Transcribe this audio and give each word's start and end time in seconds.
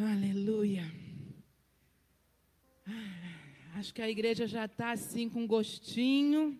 Aleluia. 0.00 0.84
Ah, 2.86 3.78
acho 3.80 3.92
que 3.92 4.00
a 4.00 4.08
igreja 4.08 4.46
já 4.46 4.66
está 4.66 4.92
assim 4.92 5.28
com 5.28 5.44
gostinho 5.44 6.56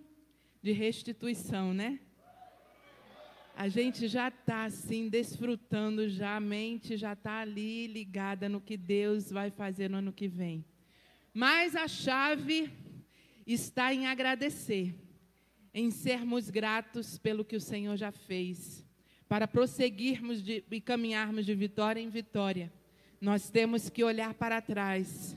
de 0.61 0.73
restituição, 0.73 1.73
né? 1.73 2.01
A 3.55 3.69
gente 3.69 4.09
já 4.09 4.27
está 4.27 4.65
assim 4.65 5.09
desfrutando, 5.09 6.09
já 6.09 6.35
a 6.35 6.41
mente 6.41 6.97
já 6.97 7.13
está 7.13 7.39
ali 7.39 7.87
ligada 7.87 8.49
no 8.49 8.61
que 8.61 8.77
Deus 8.77 9.31
vai 9.31 9.53
fazer 9.53 9.89
no 9.89 9.99
ano 9.99 10.13
que 10.13 10.27
vem. 10.27 10.65
Mas 11.33 11.77
a 11.77 11.87
chave 11.87 12.73
está 13.47 13.95
em 13.95 14.09
agradecer, 14.09 14.97
em 15.73 15.93
sermos 15.93 16.51
gratos 16.51 17.17
pelo 17.19 17.45
que 17.45 17.55
o 17.55 17.61
Senhor 17.61 17.97
já 17.97 18.11
fez, 18.11 18.85
para 19.29 19.47
prosseguirmos 19.47 20.43
de, 20.43 20.65
e 20.69 20.81
caminharmos 20.81 21.47
de 21.47 21.55
vitória 21.55 22.01
em 22.01 22.09
vitória. 22.09 22.73
Nós 23.21 23.51
temos 23.51 23.89
que 23.89 24.05
olhar 24.05 24.33
para 24.35 24.61
trás 24.61 25.37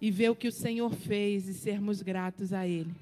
e 0.00 0.10
ver 0.10 0.30
o 0.30 0.36
que 0.36 0.48
o 0.48 0.52
Senhor 0.52 0.92
fez 0.94 1.48
e 1.48 1.54
sermos 1.54 2.02
gratos 2.02 2.52
a 2.52 2.66
Ele. 2.66 2.94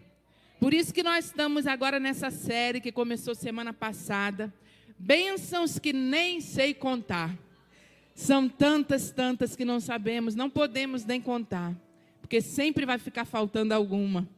Por 0.61 0.75
isso 0.75 0.93
que 0.93 1.03
nós 1.03 1.25
estamos 1.25 1.67
agora 1.67 1.99
nessa 1.99 2.31
série 2.31 2.81
que 2.81 2.93
começou 2.93 3.35
semana 3.35 3.73
passada. 3.73 4.53
Bênçãos 4.99 5.79
que 5.79 5.93
nem 5.93 6.41
sei 6.41 6.75
contar. 6.75 7.35
São 8.15 8.47
tantas, 8.47 9.11
tantas 9.11 9.57
que 9.57 9.65
não 9.65 9.81
sabemos, 9.81 10.35
não 10.35 10.51
podemos 10.51 11.07
nem 11.07 11.21
contar. 11.21 11.75
Porque 12.21 12.43
sempre 12.43 12.85
vai 12.85 12.99
ficar 12.99 13.25
faltando 13.25 13.73
alguma. 13.73 14.29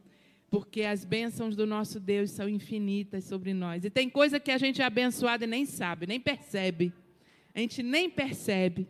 Porque 0.49 0.83
as 0.83 1.03
bênçãos 1.03 1.55
do 1.55 1.67
nosso 1.67 1.99
Deus 1.99 2.31
são 2.31 2.47
infinitas 2.47 3.25
sobre 3.25 3.53
nós. 3.53 3.83
E 3.83 3.89
tem 3.89 4.09
coisa 4.09 4.39
que 4.39 4.51
a 4.51 4.57
gente 4.57 4.81
é 4.81 4.85
abençoado 4.85 5.43
e 5.43 5.47
nem 5.47 5.65
sabe, 5.65 6.07
nem 6.07 6.19
percebe. 6.19 6.93
A 7.53 7.59
gente 7.59 7.83
nem 7.83 8.09
percebe. 8.09 8.87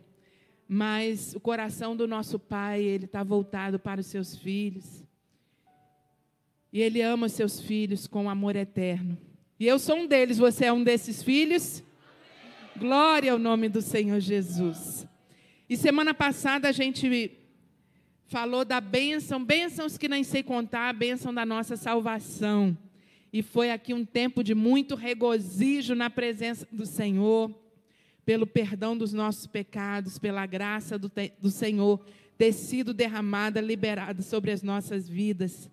Mas 0.68 1.34
o 1.34 1.40
coração 1.40 1.94
do 1.94 2.06
nosso 2.06 2.38
Pai, 2.38 2.82
ele 2.82 3.04
está 3.04 3.22
voltado 3.22 3.78
para 3.78 4.00
os 4.00 4.06
seus 4.06 4.36
filhos. 4.36 5.04
E 6.74 6.80
Ele 6.80 7.00
ama 7.00 7.28
seus 7.28 7.60
filhos 7.60 8.08
com 8.08 8.28
amor 8.28 8.56
eterno. 8.56 9.16
E 9.60 9.64
eu 9.64 9.78
sou 9.78 9.96
um 9.96 10.06
deles, 10.08 10.38
você 10.38 10.64
é 10.64 10.72
um 10.72 10.82
desses 10.82 11.22
filhos? 11.22 11.84
Glória 12.76 13.30
ao 13.30 13.38
nome 13.38 13.68
do 13.68 13.80
Senhor 13.80 14.18
Jesus. 14.18 15.06
E 15.68 15.76
semana 15.76 16.12
passada 16.12 16.68
a 16.68 16.72
gente 16.72 17.38
falou 18.26 18.64
da 18.64 18.80
bênção, 18.80 19.44
bênçãos 19.44 19.96
que 19.96 20.08
nem 20.08 20.24
sei 20.24 20.42
contar, 20.42 20.88
a 20.88 20.92
bênção 20.92 21.32
da 21.32 21.46
nossa 21.46 21.76
salvação. 21.76 22.76
E 23.32 23.40
foi 23.40 23.70
aqui 23.70 23.94
um 23.94 24.04
tempo 24.04 24.42
de 24.42 24.56
muito 24.56 24.96
regozijo 24.96 25.94
na 25.94 26.10
presença 26.10 26.66
do 26.72 26.84
Senhor, 26.84 27.54
pelo 28.24 28.46
perdão 28.46 28.96
dos 28.96 29.12
nossos 29.12 29.46
pecados, 29.46 30.18
pela 30.18 30.46
graça 30.46 30.98
do, 30.98 31.10
do 31.40 31.50
Senhor 31.50 32.00
ter 32.36 32.52
sido 32.52 32.92
derramada, 32.92 33.60
liberada 33.60 34.22
sobre 34.22 34.50
as 34.50 34.62
nossas 34.62 35.08
vidas 35.08 35.70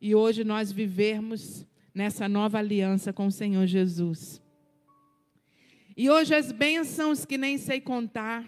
e 0.00 0.14
hoje 0.14 0.44
nós 0.44 0.70
vivermos 0.70 1.66
nessa 1.94 2.28
nova 2.28 2.58
aliança 2.58 3.12
com 3.12 3.26
o 3.26 3.32
Senhor 3.32 3.66
Jesus. 3.66 4.40
E 5.96 6.10
hoje 6.10 6.34
as 6.34 6.52
bênçãos 6.52 7.24
que 7.24 7.38
nem 7.38 7.56
sei 7.56 7.80
contar 7.80 8.44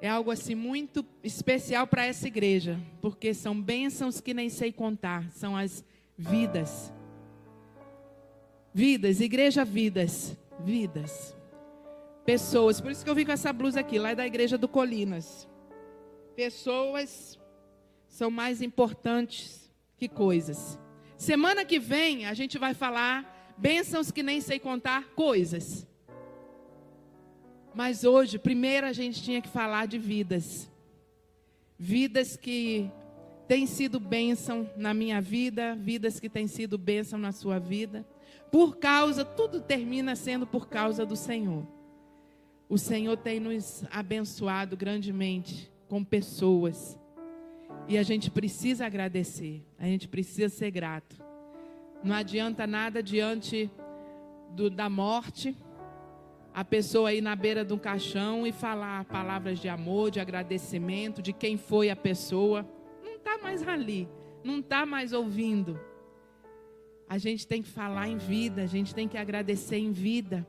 é 0.00 0.08
algo 0.08 0.30
assim 0.30 0.54
muito 0.54 1.04
especial 1.24 1.86
para 1.86 2.06
essa 2.06 2.28
igreja, 2.28 2.78
porque 3.00 3.34
são 3.34 3.60
bênçãos 3.60 4.20
que 4.20 4.32
nem 4.32 4.48
sei 4.48 4.70
contar, 4.70 5.30
são 5.32 5.56
as 5.56 5.84
vidas. 6.16 6.92
Vidas, 8.72 9.20
igreja 9.20 9.64
vidas, 9.64 10.36
vidas. 10.60 11.35
Pessoas, 12.26 12.80
por 12.80 12.90
isso 12.90 13.04
que 13.04 13.08
eu 13.08 13.14
vim 13.14 13.24
com 13.24 13.30
essa 13.30 13.52
blusa 13.52 13.78
aqui, 13.78 14.00
lá 14.00 14.10
é 14.10 14.14
da 14.16 14.26
igreja 14.26 14.58
do 14.58 14.66
Colinas. 14.66 15.48
Pessoas 16.34 17.38
são 18.08 18.32
mais 18.32 18.60
importantes 18.60 19.72
que 19.96 20.08
coisas. 20.08 20.76
Semana 21.16 21.64
que 21.64 21.78
vem 21.78 22.26
a 22.26 22.34
gente 22.34 22.58
vai 22.58 22.74
falar 22.74 23.54
bênçãos 23.56 24.10
que 24.10 24.24
nem 24.24 24.40
sei 24.40 24.58
contar 24.58 25.04
coisas. 25.10 25.86
Mas 27.72 28.02
hoje, 28.02 28.40
primeiro 28.40 28.88
a 28.88 28.92
gente 28.92 29.22
tinha 29.22 29.40
que 29.40 29.48
falar 29.48 29.86
de 29.86 29.96
vidas. 29.96 30.68
Vidas 31.78 32.36
que 32.36 32.90
têm 33.46 33.66
sido 33.66 34.00
bênção 34.00 34.68
na 34.76 34.92
minha 34.92 35.20
vida, 35.20 35.76
vidas 35.76 36.18
que 36.18 36.28
têm 36.28 36.48
sido 36.48 36.76
bênção 36.76 37.20
na 37.20 37.30
sua 37.30 37.60
vida. 37.60 38.04
Por 38.50 38.78
causa, 38.78 39.24
tudo 39.24 39.60
termina 39.60 40.16
sendo 40.16 40.44
por 40.44 40.68
causa 40.68 41.06
do 41.06 41.14
Senhor. 41.14 41.75
O 42.68 42.76
Senhor 42.76 43.16
tem 43.16 43.38
nos 43.38 43.84
abençoado 43.92 44.76
grandemente 44.76 45.70
com 45.88 46.02
pessoas 46.02 46.98
e 47.88 47.96
a 47.96 48.02
gente 48.02 48.28
precisa 48.28 48.86
agradecer, 48.86 49.62
a 49.78 49.84
gente 49.84 50.08
precisa 50.08 50.48
ser 50.48 50.72
grato. 50.72 51.16
Não 52.02 52.14
adianta 52.14 52.66
nada 52.66 53.00
diante 53.00 53.70
do, 54.50 54.68
da 54.68 54.90
morte, 54.90 55.56
a 56.52 56.64
pessoa 56.64 57.12
ir 57.12 57.20
na 57.20 57.36
beira 57.36 57.64
de 57.64 57.72
um 57.72 57.78
caixão 57.78 58.44
e 58.44 58.50
falar 58.50 59.04
palavras 59.04 59.60
de 59.60 59.68
amor, 59.68 60.10
de 60.10 60.18
agradecimento, 60.18 61.22
de 61.22 61.32
quem 61.32 61.56
foi 61.56 61.90
a 61.90 61.94
pessoa. 61.94 62.66
Não 63.04 63.14
está 63.14 63.38
mais 63.38 63.66
ali, 63.68 64.08
não 64.42 64.58
está 64.58 64.84
mais 64.84 65.12
ouvindo. 65.12 65.78
A 67.08 67.18
gente 67.18 67.46
tem 67.46 67.62
que 67.62 67.68
falar 67.68 68.08
em 68.08 68.16
vida, 68.16 68.62
a 68.62 68.66
gente 68.66 68.92
tem 68.92 69.06
que 69.06 69.16
agradecer 69.16 69.76
em 69.76 69.92
vida, 69.92 70.44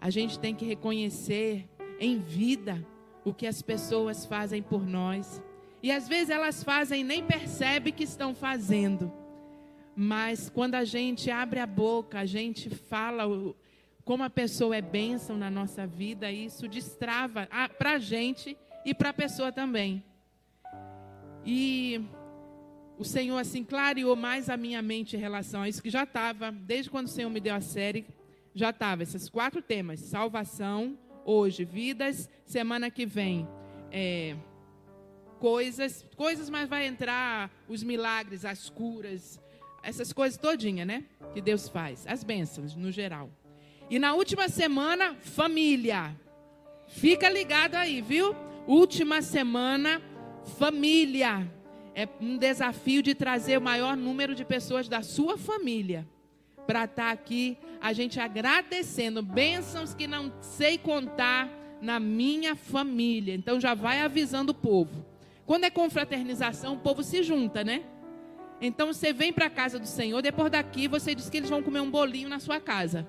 a 0.00 0.10
gente 0.10 0.38
tem 0.38 0.54
que 0.54 0.64
reconhecer 0.64 1.68
em 1.98 2.18
vida 2.18 2.86
o 3.24 3.34
que 3.34 3.46
as 3.46 3.60
pessoas 3.62 4.24
fazem 4.24 4.62
por 4.62 4.86
nós. 4.86 5.42
E 5.82 5.90
às 5.90 6.08
vezes 6.08 6.30
elas 6.30 6.62
fazem 6.62 7.04
nem 7.04 7.24
percebe 7.24 7.92
que 7.92 8.04
estão 8.04 8.34
fazendo. 8.34 9.12
Mas 9.94 10.48
quando 10.48 10.76
a 10.76 10.84
gente 10.84 11.30
abre 11.30 11.58
a 11.58 11.66
boca, 11.66 12.20
a 12.20 12.24
gente 12.24 12.70
fala 12.70 13.24
como 14.04 14.22
a 14.22 14.30
pessoa 14.30 14.76
é 14.76 14.80
bênção 14.80 15.36
na 15.36 15.50
nossa 15.50 15.86
vida, 15.86 16.30
isso 16.30 16.66
destrava 16.66 17.48
para 17.78 17.92
a 17.92 17.98
gente 17.98 18.56
e 18.84 18.94
para 18.94 19.10
a 19.10 19.12
pessoa 19.12 19.52
também. 19.52 20.02
E 21.44 22.00
o 22.96 23.04
Senhor 23.04 23.38
assim 23.38 23.62
clareou 23.62 24.16
mais 24.16 24.48
a 24.48 24.56
minha 24.56 24.80
mente 24.80 25.16
em 25.16 25.18
relação 25.18 25.62
a 25.62 25.68
isso, 25.68 25.82
que 25.82 25.90
já 25.90 26.04
estava, 26.04 26.50
desde 26.50 26.90
quando 26.90 27.06
o 27.06 27.10
Senhor 27.10 27.28
me 27.28 27.40
deu 27.40 27.54
a 27.54 27.60
série, 27.60 28.06
já 28.58 28.70
estava, 28.70 29.02
esses 29.02 29.28
quatro 29.28 29.62
temas: 29.62 30.00
salvação, 30.00 30.98
hoje, 31.24 31.64
vidas, 31.64 32.28
semana 32.44 32.90
que 32.90 33.06
vem. 33.06 33.48
É, 33.90 34.36
coisas, 35.38 36.04
coisas, 36.16 36.50
mas 36.50 36.68
vai 36.68 36.86
entrar 36.86 37.50
os 37.68 37.82
milagres, 37.82 38.44
as 38.44 38.68
curas, 38.68 39.40
essas 39.82 40.12
coisas 40.12 40.36
todinha, 40.36 40.84
né? 40.84 41.04
Que 41.32 41.40
Deus 41.40 41.68
faz, 41.68 42.06
as 42.06 42.24
bênçãos 42.24 42.74
no 42.74 42.90
geral. 42.90 43.30
E 43.88 43.98
na 43.98 44.12
última 44.14 44.48
semana, 44.48 45.14
família. 45.14 46.14
Fica 46.88 47.30
ligado 47.30 47.76
aí, 47.76 48.02
viu? 48.02 48.34
Última 48.66 49.22
semana, 49.22 50.02
família. 50.58 51.50
É 51.94 52.08
um 52.20 52.36
desafio 52.36 53.02
de 53.02 53.14
trazer 53.14 53.58
o 53.58 53.62
maior 53.62 53.96
número 53.96 54.34
de 54.34 54.44
pessoas 54.44 54.88
da 54.88 55.02
sua 55.02 55.38
família 55.38 56.06
para 56.68 56.84
estar 56.84 57.06
tá 57.06 57.10
aqui, 57.10 57.56
a 57.80 57.94
gente 57.94 58.20
agradecendo 58.20 59.22
bênçãos 59.22 59.94
que 59.94 60.06
não 60.06 60.30
sei 60.42 60.76
contar 60.76 61.48
na 61.80 61.98
minha 61.98 62.54
família. 62.54 63.34
Então 63.34 63.58
já 63.58 63.72
vai 63.72 64.02
avisando 64.02 64.52
o 64.52 64.54
povo. 64.54 65.02
Quando 65.46 65.64
é 65.64 65.70
confraternização, 65.70 66.74
o 66.74 66.78
povo 66.78 67.02
se 67.02 67.22
junta, 67.22 67.64
né? 67.64 67.84
Então 68.60 68.92
você 68.92 69.14
vem 69.14 69.32
para 69.32 69.46
a 69.46 69.50
casa 69.50 69.78
do 69.78 69.86
Senhor, 69.86 70.20
depois 70.20 70.50
daqui 70.50 70.86
você 70.86 71.14
diz 71.14 71.30
que 71.30 71.38
eles 71.38 71.48
vão 71.48 71.62
comer 71.62 71.80
um 71.80 71.90
bolinho 71.90 72.28
na 72.28 72.38
sua 72.38 72.60
casa. 72.60 73.08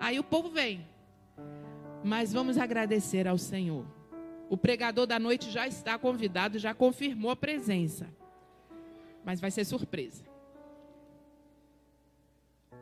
Aí 0.00 0.18
o 0.18 0.24
povo 0.24 0.48
vem. 0.48 0.84
Mas 2.02 2.32
vamos 2.32 2.58
agradecer 2.58 3.28
ao 3.28 3.38
Senhor. 3.38 3.86
O 4.48 4.56
pregador 4.56 5.06
da 5.06 5.20
noite 5.20 5.48
já 5.48 5.68
está 5.68 5.96
convidado, 5.96 6.58
já 6.58 6.74
confirmou 6.74 7.30
a 7.30 7.36
presença. 7.36 8.08
Mas 9.24 9.40
vai 9.40 9.52
ser 9.52 9.64
surpresa. 9.64 10.29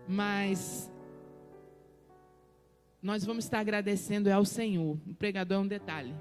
Mas 0.08 0.90
nós 3.02 3.24
vamos 3.24 3.44
estar 3.44 3.60
agradecendo 3.60 4.32
ao 4.32 4.44
Senhor. 4.44 4.98
O 5.06 5.14
pregador 5.14 5.58
é 5.58 5.60
um 5.60 5.68
detalhe. 5.68 6.14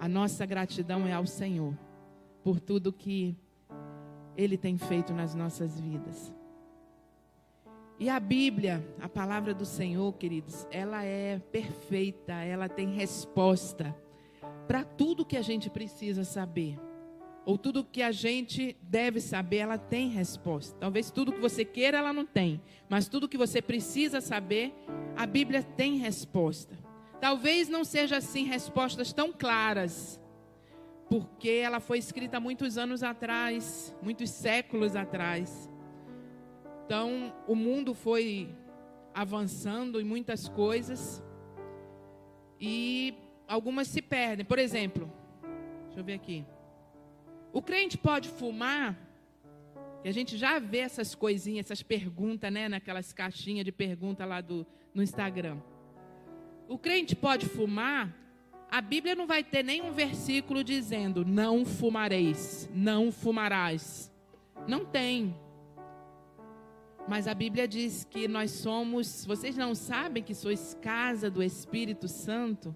A 0.00 0.08
nossa 0.08 0.46
gratidão 0.46 1.06
é 1.06 1.12
ao 1.12 1.26
Senhor 1.26 1.76
por 2.42 2.60
tudo 2.60 2.92
que 2.92 3.36
Ele 4.36 4.56
tem 4.56 4.78
feito 4.78 5.12
nas 5.12 5.34
nossas 5.34 5.78
vidas. 5.80 6.32
E 7.98 8.08
a 8.08 8.18
Bíblia, 8.18 8.84
a 9.00 9.08
palavra 9.08 9.52
do 9.54 9.64
Senhor, 9.64 10.12
queridos, 10.14 10.66
ela 10.70 11.04
é 11.04 11.38
perfeita, 11.38 12.32
ela 12.32 12.68
tem 12.68 12.94
resposta 12.94 13.94
para 14.66 14.82
tudo 14.82 15.24
que 15.24 15.36
a 15.36 15.42
gente 15.42 15.68
precisa 15.68 16.24
saber. 16.24 16.78
Ou 17.44 17.58
tudo 17.58 17.84
que 17.84 18.02
a 18.02 18.12
gente 18.12 18.76
deve 18.82 19.20
saber, 19.20 19.56
ela 19.58 19.78
tem 19.78 20.08
resposta. 20.08 20.76
Talvez 20.78 21.10
tudo 21.10 21.32
que 21.32 21.40
você 21.40 21.64
queira, 21.64 21.98
ela 21.98 22.12
não 22.12 22.24
tem. 22.24 22.60
Mas 22.88 23.08
tudo 23.08 23.28
que 23.28 23.36
você 23.36 23.60
precisa 23.60 24.20
saber, 24.20 24.72
a 25.16 25.26
Bíblia 25.26 25.62
tem 25.62 25.96
resposta. 25.96 26.78
Talvez 27.20 27.68
não 27.68 27.84
seja 27.84 28.18
assim 28.18 28.44
respostas 28.44 29.12
tão 29.12 29.32
claras, 29.32 30.20
porque 31.08 31.50
ela 31.50 31.80
foi 31.80 31.98
escrita 31.98 32.38
muitos 32.38 32.78
anos 32.78 33.02
atrás, 33.02 33.94
muitos 34.02 34.30
séculos 34.30 34.94
atrás. 34.94 35.70
Então, 36.84 37.32
o 37.46 37.54
mundo 37.54 37.92
foi 37.92 38.54
avançando 39.14 40.00
em 40.00 40.04
muitas 40.04 40.48
coisas 40.48 41.22
e 42.60 43.14
algumas 43.48 43.88
se 43.88 44.00
perdem. 44.00 44.44
Por 44.44 44.58
exemplo, 44.58 45.10
deixa 45.86 46.00
eu 46.00 46.04
ver 46.04 46.14
aqui. 46.14 46.44
O 47.52 47.60
crente 47.60 47.98
pode 47.98 48.28
fumar? 48.28 48.96
E 50.04 50.08
a 50.08 50.12
gente 50.12 50.36
já 50.36 50.58
vê 50.58 50.78
essas 50.78 51.14
coisinhas, 51.14 51.66
essas 51.66 51.82
perguntas, 51.82 52.52
né, 52.52 52.68
naquelas 52.68 53.12
caixinhas 53.12 53.64
de 53.64 53.70
pergunta 53.70 54.24
lá 54.24 54.40
do, 54.40 54.66
no 54.92 55.02
Instagram. 55.02 55.58
O 56.68 56.78
crente 56.78 57.14
pode 57.14 57.46
fumar? 57.46 58.12
A 58.70 58.80
Bíblia 58.80 59.14
não 59.14 59.26
vai 59.26 59.44
ter 59.44 59.62
nenhum 59.62 59.92
versículo 59.92 60.64
dizendo: 60.64 61.24
não 61.24 61.64
fumareis, 61.64 62.68
não 62.74 63.12
fumarás. 63.12 64.10
Não 64.66 64.84
tem. 64.84 65.36
Mas 67.06 67.26
a 67.26 67.34
Bíblia 67.34 67.68
diz 67.68 68.04
que 68.04 68.26
nós 68.28 68.52
somos, 68.52 69.24
vocês 69.26 69.56
não 69.56 69.74
sabem 69.74 70.22
que 70.22 70.34
sois 70.34 70.76
casa 70.80 71.28
do 71.28 71.42
Espírito 71.42 72.08
Santo? 72.08 72.74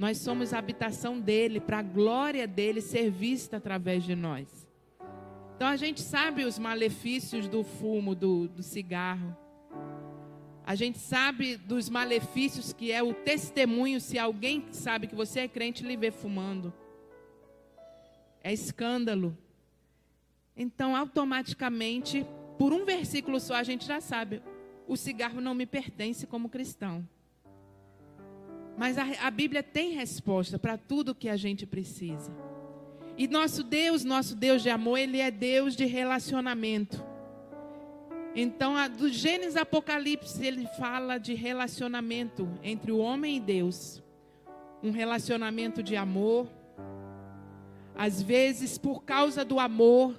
Nós 0.00 0.16
somos 0.16 0.54
a 0.54 0.58
habitação 0.58 1.20
dele, 1.20 1.60
para 1.60 1.80
a 1.80 1.82
glória 1.82 2.46
dele 2.46 2.80
ser 2.80 3.10
vista 3.10 3.58
através 3.58 4.02
de 4.02 4.16
nós. 4.16 4.66
Então 5.54 5.68
a 5.68 5.76
gente 5.76 6.00
sabe 6.00 6.46
os 6.46 6.58
malefícios 6.58 7.46
do 7.46 7.62
fumo, 7.62 8.14
do, 8.14 8.48
do 8.48 8.62
cigarro. 8.62 9.36
A 10.64 10.74
gente 10.74 10.98
sabe 10.98 11.58
dos 11.58 11.90
malefícios 11.90 12.72
que 12.72 12.90
é 12.90 13.02
o 13.02 13.12
testemunho 13.12 14.00
se 14.00 14.18
alguém 14.18 14.68
sabe 14.72 15.06
que 15.06 15.14
você 15.14 15.40
é 15.40 15.48
crente 15.48 15.84
lhe 15.84 15.98
vê 15.98 16.10
fumando. 16.10 16.72
É 18.42 18.54
escândalo. 18.54 19.36
Então, 20.56 20.96
automaticamente, 20.96 22.26
por 22.58 22.72
um 22.72 22.86
versículo 22.86 23.38
só, 23.38 23.52
a 23.52 23.62
gente 23.62 23.84
já 23.86 24.00
sabe: 24.00 24.42
o 24.88 24.96
cigarro 24.96 25.42
não 25.42 25.52
me 25.52 25.66
pertence 25.66 26.26
como 26.26 26.48
cristão. 26.48 27.06
Mas 28.80 28.96
a, 28.96 29.04
a 29.26 29.30
Bíblia 29.30 29.62
tem 29.62 29.92
resposta 29.92 30.58
para 30.58 30.78
tudo 30.78 31.14
que 31.14 31.28
a 31.28 31.36
gente 31.36 31.66
precisa. 31.66 32.32
E 33.14 33.28
nosso 33.28 33.62
Deus, 33.62 34.04
nosso 34.04 34.34
Deus 34.34 34.62
de 34.62 34.70
amor, 34.70 34.96
ele 34.96 35.20
é 35.20 35.30
Deus 35.30 35.76
de 35.76 35.84
relacionamento. 35.84 37.04
Então, 38.34 38.74
a, 38.74 38.88
do 38.88 39.10
Gênesis 39.10 39.58
Apocalipse, 39.58 40.42
ele 40.46 40.66
fala 40.78 41.18
de 41.18 41.34
relacionamento 41.34 42.48
entre 42.62 42.90
o 42.90 42.96
homem 42.96 43.36
e 43.36 43.40
Deus. 43.40 44.02
Um 44.82 44.92
relacionamento 44.92 45.82
de 45.82 45.94
amor. 45.94 46.48
Às 47.94 48.22
vezes, 48.22 48.78
por 48.78 49.04
causa 49.04 49.44
do 49.44 49.60
amor 49.60 50.18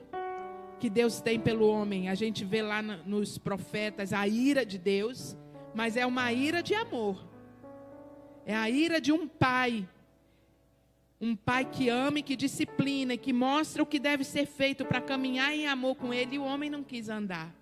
que 0.80 0.88
Deus 0.88 1.20
tem 1.20 1.40
pelo 1.40 1.68
homem, 1.68 2.10
a 2.10 2.14
gente 2.14 2.46
vê 2.46 2.62
lá 2.62 2.84
nos 2.84 3.40
profetas 3.40 4.14
a 4.14 4.28
ira 4.28 4.64
de 4.64 4.78
Deus, 4.78 5.36
mas 5.74 5.98
é 5.98 6.06
uma 6.06 6.32
ira 6.32 6.62
de 6.62 6.76
amor. 6.76 7.31
É 8.46 8.56
a 8.56 8.70
ira 8.70 9.00
de 9.00 9.12
um 9.12 9.28
pai. 9.28 9.88
Um 11.20 11.36
pai 11.36 11.66
que 11.66 11.90
ama 11.90 12.20
e 12.20 12.24
que 12.24 12.36
disciplina 12.36 13.14
e 13.14 13.18
que 13.18 13.32
mostra 13.32 13.84
o 13.84 13.86
que 13.86 14.00
deve 14.00 14.24
ser 14.24 14.46
feito 14.46 14.84
para 14.84 15.00
caminhar 15.00 15.54
em 15.54 15.68
amor 15.68 15.96
com 15.96 16.14
ele 16.14 16.36
e 16.36 16.40
o 16.40 16.44
homem 16.44 16.70
não 16.70 16.84
quis 16.84 17.10
andar. 17.10 17.54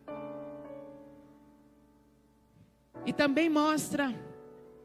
E 3.06 3.12
também 3.12 3.50
mostra 3.50 4.14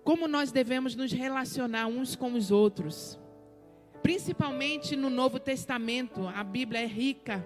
como 0.02 0.28
nós 0.28 0.52
devemos 0.52 0.94
nos 0.94 1.10
relacionar 1.12 1.86
uns 1.86 2.14
com 2.14 2.34
os 2.34 2.50
outros. 2.50 3.18
Principalmente 4.02 4.94
no 4.94 5.08
Novo 5.08 5.38
Testamento, 5.38 6.28
a 6.28 6.44
Bíblia 6.44 6.82
é 6.82 6.86
rica 6.86 7.44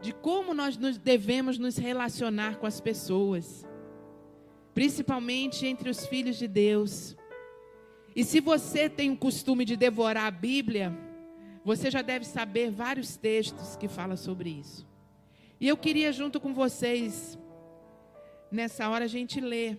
de 0.00 0.12
como 0.12 0.54
nós 0.54 0.76
nos 0.76 0.96
devemos 0.96 1.58
nos 1.58 1.76
relacionar 1.76 2.58
com 2.58 2.66
as 2.66 2.80
pessoas, 2.80 3.66
principalmente 4.72 5.66
entre 5.66 5.90
os 5.90 6.06
filhos 6.06 6.36
de 6.36 6.46
Deus. 6.46 7.16
E 8.18 8.24
se 8.24 8.40
você 8.40 8.88
tem 8.90 9.12
o 9.12 9.16
costume 9.16 9.64
de 9.64 9.76
devorar 9.76 10.26
a 10.26 10.30
Bíblia, 10.32 10.92
você 11.64 11.88
já 11.88 12.02
deve 12.02 12.24
saber 12.24 12.68
vários 12.68 13.16
textos 13.16 13.76
que 13.76 13.86
falam 13.86 14.16
sobre 14.16 14.50
isso. 14.50 14.84
E 15.60 15.68
eu 15.68 15.76
queria 15.76 16.12
junto 16.12 16.40
com 16.40 16.52
vocês 16.52 17.38
nessa 18.50 18.88
hora 18.88 19.04
a 19.04 19.08
gente 19.08 19.40
ler 19.40 19.78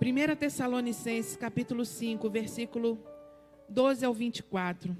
1 0.00 0.34
Tessalonicenses 0.36 1.36
capítulo 1.36 1.84
5, 1.84 2.30
versículo 2.30 2.98
12 3.68 4.06
ao 4.06 4.14
24 4.14 4.96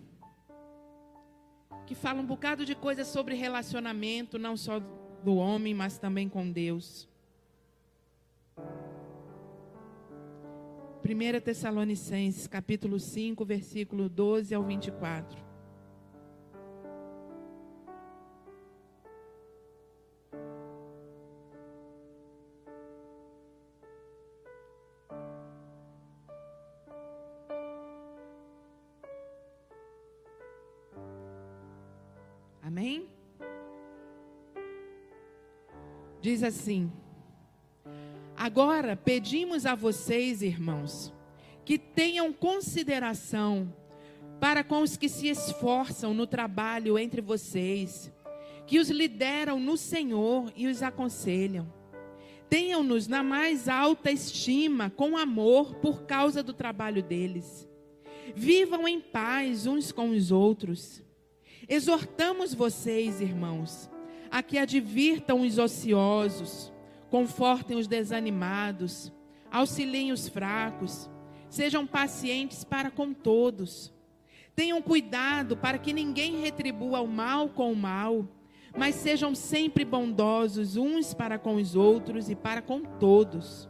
que 1.87 1.95
fala 1.95 2.21
um 2.21 2.27
bocado 2.27 2.67
de 2.67 2.75
coisas 2.75 3.09
sobre 3.09 3.35
relacionamento, 3.35 4.39
não 4.39 4.59
só 4.59 4.79
do 5.23 5.37
homem, 5.37 5.73
mas 5.73 5.97
também 5.97 6.29
com 6.29 6.51
Deus. 6.51 7.09
1 11.07 11.39
Tessalonicenses, 11.43 12.47
capítulo 12.47 12.99
5, 12.99 13.45
versículo 13.45 14.09
12 14.09 14.55
ao 14.55 14.63
24. 14.63 15.39
Amém? 32.63 33.07
Diz 36.23 36.43
assim: 36.43 36.91
Agora 38.45 38.95
pedimos 38.95 39.65
a 39.65 39.75
vocês, 39.75 40.43
irmãos, 40.43 41.11
que 41.65 41.79
tenham 41.79 42.31
consideração 42.31 43.75
para 44.39 44.63
com 44.63 44.83
os 44.83 44.99
que 44.99 45.09
se 45.09 45.29
esforçam 45.29 46.13
no 46.13 46.27
trabalho 46.27 46.99
entre 46.99 47.23
vocês, 47.23 48.13
que 48.67 48.79
os 48.79 48.91
lideram 48.91 49.59
no 49.59 49.79
Senhor 49.79 50.53
e 50.55 50.67
os 50.67 50.83
aconselham. 50.83 51.73
Tenham-nos 52.47 53.09
na 53.09 53.23
mais 53.23 53.67
alta 53.67 54.11
estima, 54.11 54.91
com 54.91 55.17
amor, 55.17 55.77
por 55.77 56.03
causa 56.03 56.43
do 56.43 56.53
trabalho 56.53 57.03
deles. 57.03 57.67
Vivam 58.35 58.87
em 58.87 59.01
paz 59.01 59.67
uns 59.67 59.91
com 59.91 60.11
os 60.11 60.31
outros. 60.31 61.03
Exortamos 61.67 62.53
vocês, 62.53 63.23
irmãos, 63.23 63.89
a 64.31 64.43
que 64.43 64.59
advirtam 64.59 65.41
os 65.41 65.57
ociosos, 65.57 66.74
confortem 67.15 67.77
os 67.77 67.87
desanimados, 67.87 69.13
auxiliem 69.49 70.11
os 70.11 70.27
fracos, 70.27 71.09
sejam 71.49 71.87
pacientes 71.87 72.65
para 72.65 72.91
com 72.91 73.15
todos. 73.15 73.95
Tenham 74.53 74.83
cuidado 74.83 75.57
para 75.57 75.79
que 75.79 75.93
ninguém 75.93 76.41
retribua 76.41 77.01
o 77.03 77.07
mal 77.07 77.49
com 77.49 77.71
o 77.71 77.77
mal, 77.77 78.27
mas 78.77 78.97
sejam 78.97 79.33
sempre 79.33 79.85
bondosos 79.85 80.77
uns 80.77 81.15
para 81.15 81.39
com 81.39 81.55
os 81.55 81.77
outros 81.77 82.29
e 82.29 82.35
para 82.35 82.61
com 82.61 82.81
todos. 82.81 83.69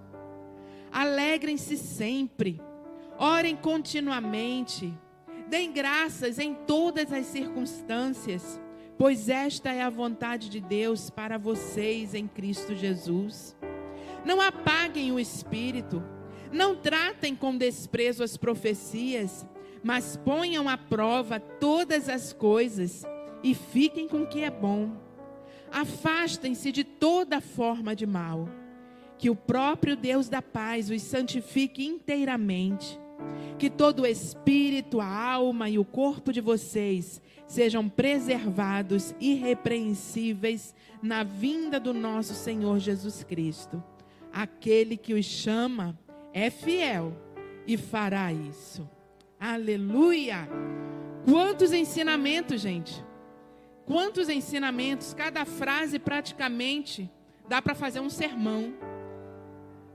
Alegrem-se 0.90 1.76
sempre, 1.76 2.62
orem 3.18 3.54
continuamente, 3.54 4.90
Deem 5.46 5.70
graças 5.70 6.38
em 6.38 6.54
todas 6.54 7.12
as 7.12 7.26
circunstâncias, 7.26 8.58
pois 8.98 9.28
esta 9.28 9.72
é 9.72 9.82
a 9.82 9.90
vontade 9.90 10.48
de 10.48 10.60
Deus 10.60 11.10
para 11.10 11.38
vocês 11.38 12.14
em 12.14 12.26
Cristo 12.26 12.74
Jesus. 12.74 13.56
Não 14.24 14.40
apaguem 14.40 15.12
o 15.12 15.20
espírito, 15.20 16.02
não 16.52 16.76
tratem 16.76 17.34
com 17.34 17.56
desprezo 17.56 18.22
as 18.22 18.36
profecias, 18.36 19.46
mas 19.82 20.16
ponham 20.16 20.68
à 20.68 20.78
prova 20.78 21.38
todas 21.38 22.08
as 22.08 22.32
coisas 22.32 23.04
e 23.42 23.54
fiquem 23.54 24.08
com 24.08 24.22
o 24.22 24.26
que 24.26 24.42
é 24.42 24.50
bom. 24.50 24.92
Afastem-se 25.70 26.72
de 26.72 26.84
toda 26.84 27.40
forma 27.40 27.94
de 27.94 28.06
mal. 28.06 28.48
Que 29.18 29.30
o 29.30 29.36
próprio 29.36 29.96
Deus 29.96 30.28
da 30.28 30.42
paz 30.42 30.90
os 30.90 31.02
santifique 31.02 31.84
inteiramente 31.84 32.98
que 33.58 33.70
todo 33.70 34.02
o 34.02 34.06
espírito, 34.06 35.00
a 35.00 35.06
alma 35.06 35.68
e 35.68 35.78
o 35.78 35.84
corpo 35.84 36.32
de 36.32 36.40
vocês 36.40 37.20
sejam 37.46 37.88
preservados 37.88 39.14
irrepreensíveis 39.20 40.74
na 41.02 41.22
vinda 41.22 41.78
do 41.78 41.92
nosso 41.92 42.34
Senhor 42.34 42.78
Jesus 42.78 43.22
Cristo. 43.22 43.82
Aquele 44.32 44.96
que 44.96 45.14
os 45.14 45.24
chama 45.24 45.98
é 46.32 46.50
fiel 46.50 47.16
e 47.66 47.76
fará 47.76 48.32
isso. 48.32 48.88
Aleluia! 49.38 50.48
Quantos 51.24 51.72
ensinamentos, 51.72 52.60
gente? 52.60 53.04
Quantos 53.86 54.28
ensinamentos? 54.28 55.14
Cada 55.14 55.44
frase 55.44 55.98
praticamente 55.98 57.10
dá 57.48 57.60
para 57.60 57.74
fazer 57.74 58.00
um 58.00 58.10
sermão. 58.10 58.74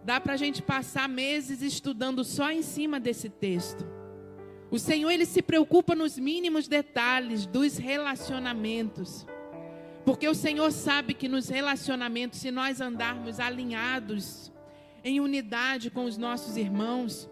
Dá 0.04 0.20
para 0.20 0.34
a 0.34 0.38
gente 0.38 0.62
passar 0.62 1.08
meses 1.08 1.62
estudando 1.62 2.24
só 2.24 2.52
em 2.52 2.62
cima 2.62 3.00
desse 3.00 3.30
texto. 3.30 3.86
O 4.72 4.78
Senhor, 4.78 5.10
Ele 5.10 5.26
se 5.26 5.42
preocupa 5.42 5.96
nos 5.96 6.18
mínimos 6.18 6.68
detalhes 6.68 7.46
dos 7.46 7.78
relacionamentos. 7.78 9.26
Porque 10.06 10.28
o 10.28 10.36
Senhor 10.36 10.72
sabe 10.72 11.14
que 11.14 11.28
nos 11.28 11.50
relacionamentos, 11.50 12.40
se 12.40 12.52
nós 12.52 12.80
andarmos 12.80 13.40
alinhados, 13.40 14.52
em 15.04 15.20
unidade 15.20 15.90
com 15.90 16.06
os 16.06 16.18
nossos 16.18 16.58
irmãos, 16.58 17.30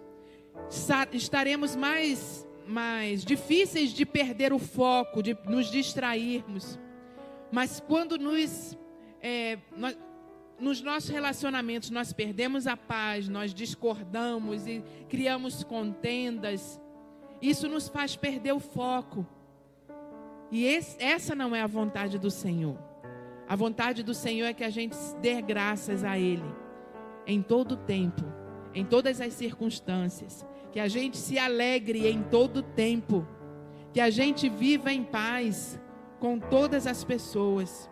estaremos 1.11 1.75
mais, 1.75 2.47
mais 2.65 3.23
difíceis 3.23 3.91
de 3.91 4.05
perder 4.05 4.53
o 4.53 4.59
foco, 4.59 5.21
de 5.21 5.37
nos 5.45 5.69
distrairmos. 5.69 6.79
Mas 7.51 7.79
quando 7.79 8.17
nos, 8.17 8.77
é, 9.21 9.57
nós, 9.75 9.97
nos 10.59 10.81
nossos 10.81 11.09
relacionamentos 11.09 11.89
nós 11.89 12.11
perdemos 12.11 12.67
a 12.67 12.75
paz, 12.75 13.29
nós 13.29 13.53
discordamos 13.53 14.67
e 14.67 14.83
criamos 15.07 15.63
contendas, 15.63 16.79
isso 17.41 17.67
nos 17.67 17.87
faz 17.87 18.15
perder 18.15 18.53
o 18.53 18.59
foco. 18.59 19.25
E 20.51 20.65
esse, 20.65 21.01
essa 21.01 21.35
não 21.35 21.55
é 21.55 21.61
a 21.61 21.67
vontade 21.67 22.17
do 22.17 22.31
Senhor. 22.31 22.77
A 23.47 23.55
vontade 23.55 24.03
do 24.03 24.13
Senhor 24.13 24.45
é 24.47 24.53
que 24.53 24.63
a 24.63 24.69
gente 24.69 24.95
dê 25.21 25.41
graças 25.41 26.03
a 26.03 26.17
Ele 26.17 26.43
em 27.25 27.41
todo 27.41 27.73
o 27.73 27.77
tempo, 27.77 28.23
em 28.73 28.85
todas 28.85 29.21
as 29.21 29.33
circunstâncias. 29.33 30.45
Que 30.71 30.79
a 30.79 30.87
gente 30.87 31.17
se 31.17 31.37
alegre 31.37 32.07
em 32.07 32.23
todo 32.23 32.57
o 32.57 32.63
tempo. 32.63 33.27
Que 33.93 34.01
a 34.01 34.09
gente 34.09 34.49
viva 34.49 34.91
em 34.91 35.03
paz 35.03 35.79
com 36.19 36.39
todas 36.39 36.87
as 36.87 37.03
pessoas. 37.03 37.89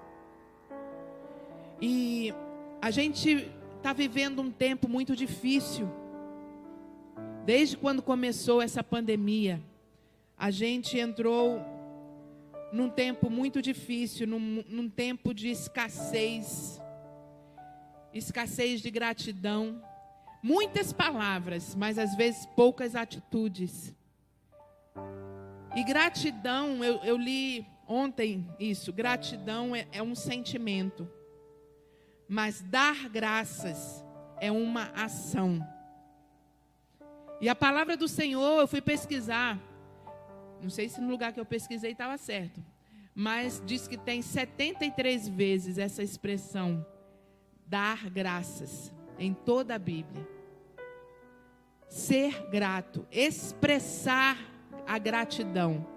E 1.82 2.34
a 2.86 2.92
gente 2.92 3.50
está 3.77 3.94
vivendo 3.94 4.44
um 4.44 4.51
tempo 4.51 4.88
muito 4.88 5.15
difícil. 5.15 5.92
Desde 7.44 7.75
quando 7.75 8.00
começou 8.00 8.62
essa 8.62 8.84
pandemia, 8.84 9.60
a 10.38 10.51
gente 10.51 11.00
entrou 11.00 11.60
num 12.72 12.88
tempo 12.88 13.27
muito 13.27 13.60
difícil, 13.60 14.27
num, 14.27 14.63
num 14.70 14.88
tempo 14.88 15.34
de 15.34 15.50
escassez, 15.50 16.80
escassez 18.13 18.82
de 18.82 18.92
gratidão. 18.92 19.82
Muitas 20.44 20.94
palavras, 20.94 21.74
mas 21.74 21.98
às 21.98 22.15
vezes 22.15 22.46
poucas 22.56 22.96
atitudes. 22.96 23.96
E 25.75 25.84
gratidão, 25.84 26.84
eu, 26.84 26.98
eu 26.98 27.18
li 27.18 27.65
ontem 27.88 28.48
isso: 28.60 28.94
gratidão 28.94 29.75
é, 29.75 29.88
é 29.92 30.04
um 30.04 30.13
sentimento, 30.13 31.10
mas 32.27 32.62
dar 32.62 33.10
graças 33.10 34.03
é 34.39 34.51
uma 34.51 34.91
ação. 34.96 35.65
E 37.39 37.50
a 37.50 37.55
palavra 37.55 37.96
do 37.98 38.08
Senhor, 38.08 38.62
eu 38.62 38.67
fui 38.67 38.82
pesquisar, 38.82 39.60
não 40.62 40.70
sei 40.70 40.89
se 40.89 41.01
no 41.01 41.10
lugar 41.10 41.34
que 41.34 41.39
eu 41.39 41.46
pesquisei 41.46 41.91
estava 41.91 42.17
certo, 42.17 42.63
mas 43.13 43.62
diz 43.65 43.88
que 43.88 43.98
tem 43.98 44.22
73 44.22 45.27
vezes 45.29 45.77
essa 45.77 46.03
expressão, 46.03 46.86
dar 47.65 48.10
graças, 48.10 48.94
em 49.17 49.34
toda 49.34 49.75
a 49.75 49.79
Bíblia. 49.79 50.27
Ser 51.88 52.50
grato, 52.50 53.08
expressar 53.12 54.38
a 54.88 54.98
gratidão. 54.98 55.88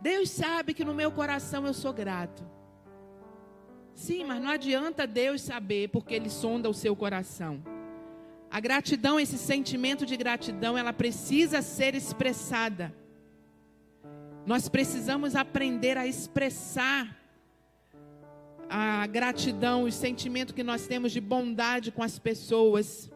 Deus 0.00 0.30
sabe 0.30 0.74
que 0.74 0.84
no 0.84 0.94
meu 0.94 1.10
coração 1.10 1.66
eu 1.66 1.74
sou 1.74 1.92
grato. 1.92 2.55
Sim, 3.96 4.24
mas 4.24 4.42
não 4.42 4.50
adianta 4.50 5.06
Deus 5.06 5.40
saber, 5.40 5.88
porque 5.88 6.14
Ele 6.14 6.28
sonda 6.28 6.68
o 6.68 6.74
seu 6.74 6.94
coração. 6.94 7.64
A 8.50 8.60
gratidão, 8.60 9.18
esse 9.18 9.38
sentimento 9.38 10.04
de 10.04 10.18
gratidão, 10.18 10.76
ela 10.76 10.92
precisa 10.92 11.62
ser 11.62 11.94
expressada. 11.94 12.94
Nós 14.44 14.68
precisamos 14.68 15.34
aprender 15.34 15.96
a 15.96 16.06
expressar 16.06 17.16
a 18.68 19.06
gratidão, 19.06 19.84
o 19.84 19.90
sentimento 19.90 20.52
que 20.52 20.62
nós 20.62 20.86
temos 20.86 21.10
de 21.10 21.20
bondade 21.20 21.90
com 21.90 22.02
as 22.02 22.18
pessoas, 22.18 23.10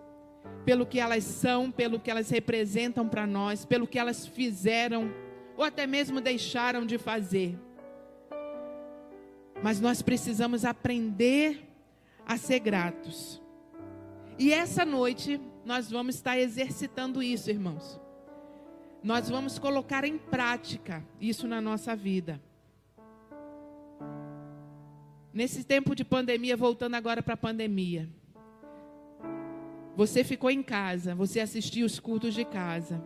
pelo 0.65 0.87
que 0.87 0.99
elas 0.99 1.25
são, 1.25 1.71
pelo 1.71 2.01
que 2.01 2.11
elas 2.11 2.31
representam 2.31 3.07
para 3.07 3.27
nós, 3.27 3.67
pelo 3.67 3.87
que 3.87 3.99
elas 3.99 4.27
fizeram 4.27 5.13
ou 5.59 5.63
até 5.63 5.87
mesmo 5.87 6.23
deixaram 6.23 6.87
de 6.87 6.97
fazer. 6.97 7.59
Mas 9.63 9.81
nós 9.81 10.01
precisamos 10.01 10.65
aprender 10.65 11.69
a 12.27 12.37
ser 12.37 12.61
gratos. 12.61 13.43
E 14.39 14.53
essa 14.53 14.85
noite 14.85 15.41
nós 15.65 15.91
vamos 15.91 16.15
estar 16.15 16.39
exercitando 16.39 17.23
isso, 17.23 17.51
irmãos. 17.51 18.01
Nós 19.03 19.29
vamos 19.29 19.59
colocar 19.59 20.05
em 20.05 20.17
prática 20.17 21.05
isso 21.21 21.47
na 21.47 21.61
nossa 21.61 21.95
vida. 21.95 22.41
Nesse 25.33 25.63
tempo 25.63 25.95
de 25.95 26.05
pandemia, 26.05 26.57
voltando 26.57 26.95
agora 26.95 27.23
para 27.23 27.35
a 27.35 27.37
pandemia. 27.37 28.09
Você 29.95 30.25
ficou 30.25 30.51
em 30.51 30.63
casa, 30.63 31.15
você 31.15 31.41
assistiu 31.41 31.85
os 31.85 32.01
cultos 32.01 32.35
de 32.35 32.45
casa. 32.45 33.05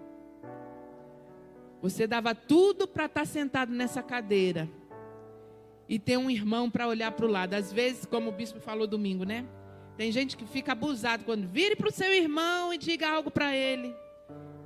Você 1.83 2.07
dava 2.07 2.35
tudo 2.35 2.87
para 2.87 3.07
estar 3.07 3.27
sentado 3.27 3.73
nessa 3.73 4.03
cadeira 4.03 4.69
e 5.89 5.99
ter 5.99 6.17
um 6.17 6.31
irmão 6.31 6.71
para 6.71 6.89
olhar 6.89 7.13
para 7.13 7.27
o 7.27 7.29
lado. 7.29 7.55
Às 7.55 7.73
vezes, 7.73 8.07
como 8.07 8.31
o 8.31 8.33
bispo 8.33 8.61
falou 8.61 8.87
domingo, 8.87 9.25
né? 9.25 9.45
Tem 9.97 10.11
gente 10.11 10.37
que 10.37 10.45
fica 10.45 10.73
abusado 10.73 11.25
quando 11.25 11.47
vire 11.47 11.77
para 11.77 11.89
o 11.89 11.93
seu 11.93 12.13
irmão 12.13 12.73
e 12.73 12.79
diga 12.79 13.09
algo 13.09 13.31
para 13.31 13.55
ele. 13.55 13.95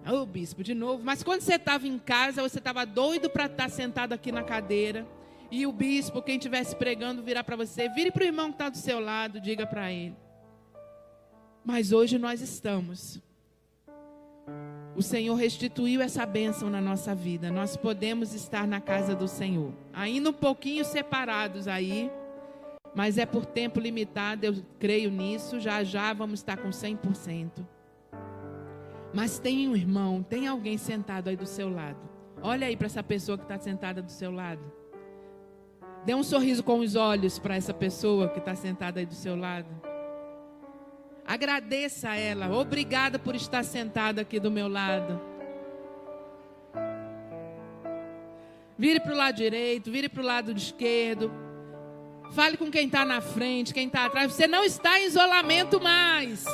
Ô 0.06 0.22
oh, 0.22 0.26
bispo, 0.26 0.62
de 0.62 0.74
novo. 0.74 1.04
Mas 1.04 1.22
quando 1.22 1.42
você 1.42 1.56
estava 1.56 1.86
em 1.86 1.98
casa, 1.98 2.42
você 2.42 2.58
estava 2.58 2.86
doido 2.86 3.28
para 3.28 3.44
estar 3.44 3.64
tá 3.64 3.68
sentado 3.68 4.12
aqui 4.12 4.32
na 4.32 4.42
cadeira. 4.42 5.06
E 5.50 5.66
o 5.66 5.72
bispo, 5.72 6.22
quem 6.22 6.36
estivesse 6.36 6.74
pregando, 6.76 7.22
virar 7.22 7.44
para 7.44 7.56
você, 7.56 7.88
vire 7.88 8.10
para 8.10 8.22
o 8.22 8.26
irmão 8.26 8.48
que 8.48 8.54
está 8.54 8.68
do 8.68 8.76
seu 8.76 9.00
lado, 9.00 9.40
diga 9.40 9.66
para 9.66 9.92
ele. 9.92 10.16
Mas 11.64 11.92
hoje 11.92 12.18
nós 12.18 12.40
estamos 12.40 13.20
o 14.98 15.02
Senhor 15.02 15.36
restituiu 15.36 16.02
essa 16.02 16.26
bênção 16.26 16.68
na 16.68 16.80
nossa 16.80 17.14
vida. 17.14 17.52
Nós 17.52 17.76
podemos 17.76 18.34
estar 18.34 18.66
na 18.66 18.80
casa 18.80 19.14
do 19.14 19.28
Senhor. 19.28 19.72
Ainda 19.92 20.30
um 20.30 20.32
pouquinho 20.32 20.84
separados 20.84 21.68
aí, 21.68 22.10
mas 22.96 23.16
é 23.16 23.24
por 23.24 23.46
tempo 23.46 23.78
limitado, 23.78 24.44
eu 24.44 24.56
creio 24.80 25.08
nisso. 25.08 25.60
Já 25.60 25.84
já 25.84 26.12
vamos 26.12 26.40
estar 26.40 26.56
com 26.56 26.70
100%. 26.70 27.64
Mas 29.14 29.38
tem 29.38 29.68
um 29.68 29.76
irmão, 29.76 30.20
tem 30.20 30.48
alguém 30.48 30.76
sentado 30.76 31.28
aí 31.28 31.36
do 31.36 31.46
seu 31.46 31.72
lado. 31.72 32.00
Olha 32.42 32.66
aí 32.66 32.76
para 32.76 32.86
essa 32.86 33.02
pessoa 33.02 33.38
que 33.38 33.44
está 33.44 33.56
sentada 33.56 34.02
do 34.02 34.10
seu 34.10 34.32
lado. 34.32 34.60
Dê 36.04 36.12
um 36.12 36.24
sorriso 36.24 36.64
com 36.64 36.80
os 36.80 36.96
olhos 36.96 37.38
para 37.38 37.54
essa 37.54 37.72
pessoa 37.72 38.28
que 38.28 38.40
está 38.40 38.56
sentada 38.56 38.98
aí 38.98 39.06
do 39.06 39.14
seu 39.14 39.36
lado. 39.36 39.68
Agradeça 41.28 42.08
a 42.08 42.16
ela. 42.16 42.50
Obrigada 42.56 43.18
por 43.18 43.34
estar 43.34 43.62
sentada 43.62 44.22
aqui 44.22 44.40
do 44.40 44.50
meu 44.50 44.66
lado. 44.66 45.20
Vire 48.78 48.98
para 48.98 49.12
o 49.12 49.16
lado 49.16 49.34
direito, 49.34 49.90
vire 49.90 50.08
para 50.08 50.22
o 50.22 50.24
lado 50.24 50.52
esquerdo. 50.52 51.30
Fale 52.34 52.56
com 52.56 52.70
quem 52.70 52.86
está 52.86 53.04
na 53.04 53.20
frente, 53.20 53.74
quem 53.74 53.88
está 53.88 54.06
atrás. 54.06 54.32
Você 54.32 54.46
não 54.46 54.64
está 54.64 54.98
em 54.98 55.04
isolamento 55.04 55.78
mais. 55.78 56.46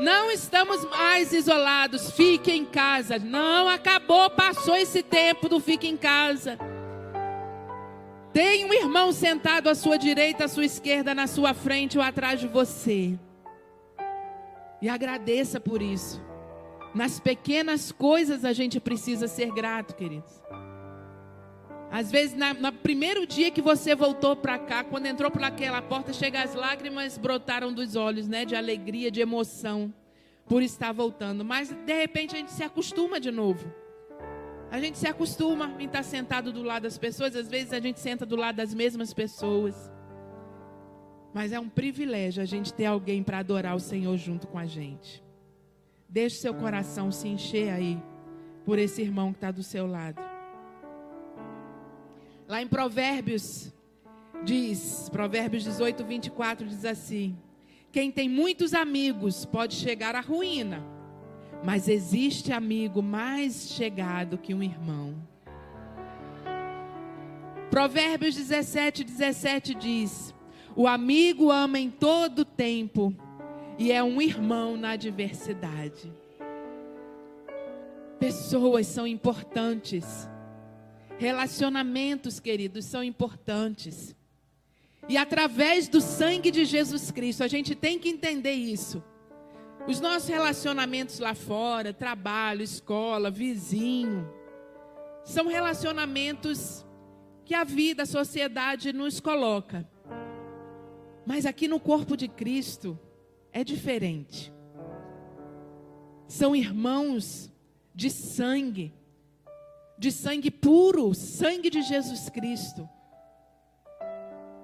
Não 0.00 0.28
estamos 0.28 0.84
mais 0.86 1.32
isolados. 1.32 2.10
Fique 2.10 2.50
em 2.50 2.64
casa. 2.64 3.16
Não 3.20 3.68
acabou, 3.68 4.28
passou 4.28 4.74
esse 4.74 5.04
tempo 5.04 5.48
do 5.48 5.60
fique 5.60 5.86
em 5.86 5.96
casa. 5.96 6.58
Tem 8.32 8.64
um 8.64 8.74
irmão 8.74 9.12
sentado 9.12 9.68
à 9.68 9.74
sua 9.76 9.96
direita, 9.96 10.46
à 10.46 10.48
sua 10.48 10.64
esquerda, 10.64 11.14
na 11.14 11.28
sua 11.28 11.54
frente 11.54 11.96
ou 11.96 12.02
atrás 12.02 12.40
de 12.40 12.48
você. 12.48 13.16
E 14.84 14.88
agradeça 14.90 15.58
por 15.58 15.80
isso. 15.80 16.22
Nas 16.94 17.18
pequenas 17.18 17.90
coisas 17.90 18.44
a 18.44 18.52
gente 18.52 18.78
precisa 18.78 19.26
ser 19.26 19.50
grato, 19.50 19.96
queridos. 19.96 20.30
Às 21.90 22.12
vezes, 22.12 22.36
na, 22.36 22.52
no 22.52 22.70
primeiro 22.70 23.26
dia 23.26 23.50
que 23.50 23.62
você 23.62 23.94
voltou 23.94 24.36
para 24.36 24.58
cá, 24.58 24.84
quando 24.84 25.06
entrou 25.06 25.30
por 25.30 25.42
aquela 25.42 25.80
porta, 25.80 26.12
chega 26.12 26.42
as 26.42 26.54
lágrimas 26.54 27.16
brotaram 27.16 27.72
dos 27.72 27.96
olhos, 27.96 28.28
né? 28.28 28.44
De 28.44 28.54
alegria, 28.54 29.10
de 29.10 29.22
emoção, 29.22 29.90
por 30.46 30.62
estar 30.62 30.92
voltando. 30.92 31.42
Mas 31.46 31.70
de 31.70 31.94
repente 31.94 32.34
a 32.34 32.38
gente 32.40 32.52
se 32.52 32.62
acostuma 32.62 33.18
de 33.18 33.30
novo. 33.30 33.72
A 34.70 34.78
gente 34.78 34.98
se 34.98 35.06
acostuma 35.06 35.74
em 35.78 35.86
estar 35.86 36.02
sentado 36.02 36.52
do 36.52 36.62
lado 36.62 36.82
das 36.82 36.98
pessoas. 36.98 37.34
Às 37.34 37.48
vezes 37.48 37.72
a 37.72 37.80
gente 37.80 38.00
senta 38.00 38.26
do 38.26 38.36
lado 38.36 38.56
das 38.56 38.74
mesmas 38.74 39.14
pessoas. 39.14 39.90
Mas 41.34 41.52
é 41.52 41.58
um 41.58 41.68
privilégio 41.68 42.40
a 42.40 42.46
gente 42.46 42.72
ter 42.72 42.86
alguém 42.86 43.20
para 43.20 43.38
adorar 43.38 43.74
o 43.74 43.80
Senhor 43.80 44.16
junto 44.16 44.46
com 44.46 44.56
a 44.56 44.66
gente. 44.66 45.20
Deixe 46.08 46.36
seu 46.36 46.54
coração 46.54 47.10
se 47.10 47.26
encher 47.26 47.70
aí 47.70 48.00
por 48.64 48.78
esse 48.78 49.02
irmão 49.02 49.32
que 49.32 49.38
está 49.38 49.50
do 49.50 49.64
seu 49.64 49.84
lado. 49.84 50.22
Lá 52.46 52.62
em 52.62 52.68
Provérbios, 52.68 53.72
diz, 54.44 55.08
Provérbios 55.08 55.64
18, 55.64 56.04
24, 56.04 56.68
diz 56.68 56.84
assim: 56.84 57.36
Quem 57.90 58.12
tem 58.12 58.28
muitos 58.28 58.72
amigos 58.72 59.44
pode 59.44 59.74
chegar 59.74 60.14
à 60.14 60.20
ruína, 60.20 60.86
mas 61.64 61.88
existe 61.88 62.52
amigo 62.52 63.02
mais 63.02 63.70
chegado 63.70 64.38
que 64.38 64.54
um 64.54 64.62
irmão. 64.62 65.16
Provérbios 67.70 68.36
17, 68.36 69.02
17 69.02 69.74
diz: 69.74 70.32
O 70.76 70.88
amigo 70.88 71.52
ama 71.52 71.78
em 71.78 71.88
todo 71.88 72.44
tempo 72.44 73.14
e 73.78 73.92
é 73.92 74.02
um 74.02 74.20
irmão 74.20 74.76
na 74.76 74.90
adversidade. 74.90 76.12
Pessoas 78.18 78.86
são 78.86 79.06
importantes. 79.06 80.28
Relacionamentos, 81.16 82.40
queridos, 82.40 82.84
são 82.86 83.04
importantes. 83.04 84.16
E 85.08 85.16
através 85.16 85.86
do 85.86 86.00
sangue 86.00 86.50
de 86.50 86.64
Jesus 86.64 87.10
Cristo, 87.10 87.44
a 87.44 87.48
gente 87.48 87.74
tem 87.74 87.98
que 87.98 88.08
entender 88.08 88.54
isso. 88.54 89.02
Os 89.86 90.00
nossos 90.00 90.28
relacionamentos 90.28 91.18
lá 91.18 91.34
fora, 91.34 91.92
trabalho, 91.92 92.62
escola, 92.62 93.30
vizinho, 93.30 94.28
são 95.24 95.46
relacionamentos 95.46 96.84
que 97.44 97.54
a 97.54 97.64
vida, 97.64 98.04
a 98.04 98.06
sociedade 98.06 98.92
nos 98.92 99.20
coloca. 99.20 99.86
Mas 101.26 101.46
aqui 101.46 101.66
no 101.66 101.80
corpo 101.80 102.16
de 102.16 102.28
Cristo 102.28 102.98
é 103.52 103.64
diferente. 103.64 104.52
São 106.26 106.54
irmãos 106.54 107.50
de 107.94 108.10
sangue, 108.10 108.92
de 109.98 110.10
sangue 110.10 110.50
puro, 110.50 111.14
sangue 111.14 111.70
de 111.70 111.82
Jesus 111.82 112.28
Cristo. 112.28 112.88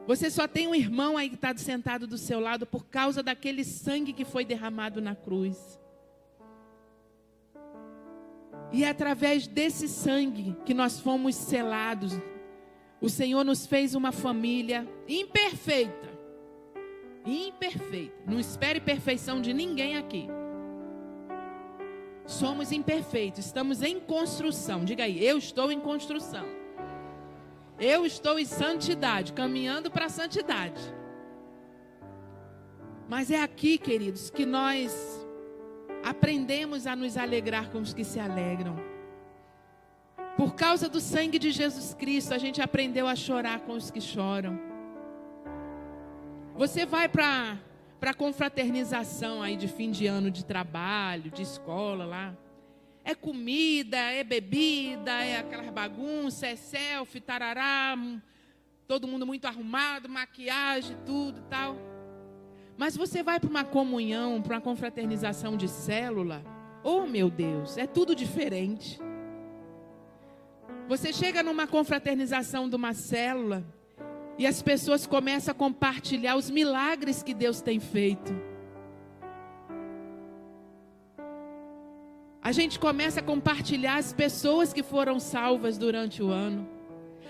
Você 0.07 0.29
só 0.29 0.49
tem 0.49 0.67
um 0.67 0.75
irmão 0.75 1.17
aí 1.17 1.29
que 1.29 1.37
está 1.37 1.57
sentado 1.57 2.07
do 2.07 2.19
seu 2.19 2.41
lado 2.41 2.67
por 2.67 2.87
causa 2.87 3.23
daquele 3.23 3.63
sangue 3.63 4.13
que 4.13 4.25
foi 4.25 4.45
derramado 4.45 5.01
na 5.01 5.15
cruz. 5.15 5.79
E 8.73 8.85
é 8.85 8.89
através 8.89 9.47
desse 9.47 9.89
sangue 9.89 10.57
que 10.65 10.75
nós 10.75 10.99
fomos 10.99 11.37
selados. 11.37 12.13
O 13.01 13.09
Senhor 13.09 13.45
nos 13.45 13.67
fez 13.67 13.95
uma 13.95 14.13
família 14.13 14.89
imperfeita. 15.09 16.10
Imperfeita. 17.25 18.15
Não 18.27 18.41
espere 18.41 18.81
perfeição 18.81 19.41
de 19.41 19.53
ninguém 19.53 19.97
aqui. 19.97 20.29
Somos 22.27 22.71
imperfeitos, 22.71 23.47
estamos 23.47 23.83
em 23.83 23.99
construção. 23.99 24.85
Diga 24.85 25.05
aí, 25.05 25.25
eu 25.25 25.37
estou 25.37 25.73
em 25.73 25.81
construção. 25.81 26.47
Eu 27.79 28.07
estou 28.07 28.39
em 28.39 28.45
santidade, 28.45 29.33
caminhando 29.33 29.91
para 29.91 30.07
a 30.07 30.09
santidade. 30.09 30.81
Mas 33.09 33.31
é 33.31 33.43
aqui, 33.43 33.79
queridos, 33.79 34.31
que 34.31 34.47
nós 34.47 35.27
aprendemos 36.05 36.87
a 36.87 36.95
nos 36.95 37.17
alegrar 37.17 37.71
com 37.71 37.81
os 37.81 37.93
que 37.93 38.05
se 38.05 38.21
alegram. 38.21 38.77
Por 40.37 40.55
causa 40.55 40.89
do 40.89 41.01
sangue 41.01 41.39
de 41.39 41.51
Jesus 41.51 41.93
Cristo, 41.95 42.33
a 42.33 42.39
gente 42.39 42.63
aprendeu 42.63 43.09
a 43.09 43.17
chorar 43.17 43.61
com 43.61 43.73
os 43.73 43.91
que 43.91 44.01
choram. 44.01 44.70
Você 46.57 46.85
vai 46.85 47.09
para 47.09 47.59
para 48.01 48.15
confraternização 48.15 49.43
aí 49.43 49.57
de 49.57 49.69
fim 49.69 49.91
de 49.91 50.07
ano 50.07 50.31
de 50.31 50.43
trabalho, 50.43 51.31
de 51.31 51.43
escola 51.43 52.07
lá. 52.07 52.35
É 53.05 53.15
comida, 53.15 53.99
é 53.99 54.25
bebida, 54.25 55.13
é 55.23 55.39
aquela 55.39 55.71
bagunça, 55.71 56.47
é 56.47 56.57
selfie, 56.57 57.21
tarará, 57.21 57.95
todo 58.89 59.07
mundo 59.07 59.27
muito 59.27 59.45
arrumado, 59.47 60.09
maquiagem, 60.09 60.97
tudo 61.05 61.43
tal. 61.43 61.77
Mas 62.79 62.97
você 62.97 63.23
vai 63.23 63.39
para 63.39 63.51
uma 63.51 63.65
comunhão, 63.65 64.41
para 64.41 64.55
uma 64.55 64.61
confraternização 64.63 65.55
de 65.55 65.69
célula, 65.69 66.43
oh 66.83 67.07
meu 67.07 67.29
Deus, 67.29 67.77
é 67.77 67.87
tudo 67.87 68.15
diferente. 68.15 68.99
Você 70.89 71.13
chega 71.13 71.43
numa 71.43 71.67
confraternização 71.67 72.69
de 72.69 72.77
uma 72.77 72.95
célula 72.95 73.63
e 74.39 74.47
as 74.47 74.63
pessoas 74.63 75.07
começam 75.07 75.53
a 75.53 75.55
compartilhar 75.55 76.37
os 76.37 76.51
milagres 76.51 77.23
que 77.23 77.35
Deus 77.35 77.61
tem 77.61 77.79
feito. 77.79 78.33
A 82.43 82.53
gente 82.53 82.79
começa 82.79 83.21
a 83.21 83.23
compartilhar 83.23 83.97
as 83.97 84.13
pessoas 84.13 84.73
que 84.73 84.83
foram 84.83 85.21
salvas 85.21 85.77
durante 85.77 86.23
o 86.23 86.31
ano, 86.31 86.67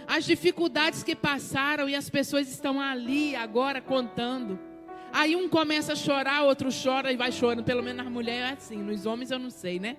as 0.07 0.25
dificuldades 0.25 1.03
que 1.03 1.17
passaram 1.17 1.89
e 1.89 1.97
as 1.97 2.09
pessoas 2.09 2.49
estão 2.49 2.81
ali 2.81 3.35
agora 3.35 3.81
contando. 3.81 4.59
Aí 5.13 5.35
um 5.35 5.49
começa 5.49 5.95
a 5.95 5.97
chorar, 5.97 6.45
outro 6.45 6.69
chora 6.71 7.13
e 7.13 7.17
vai 7.17 7.33
chorando. 7.33 7.65
Pelo 7.65 7.83
menos 7.83 8.05
nas 8.05 8.13
mulheres 8.13 8.51
é 8.51 8.53
assim, 8.53 8.77
nos 8.77 9.05
homens 9.05 9.31
eu 9.31 9.39
não 9.39 9.51
sei, 9.51 9.81
né? 9.81 9.97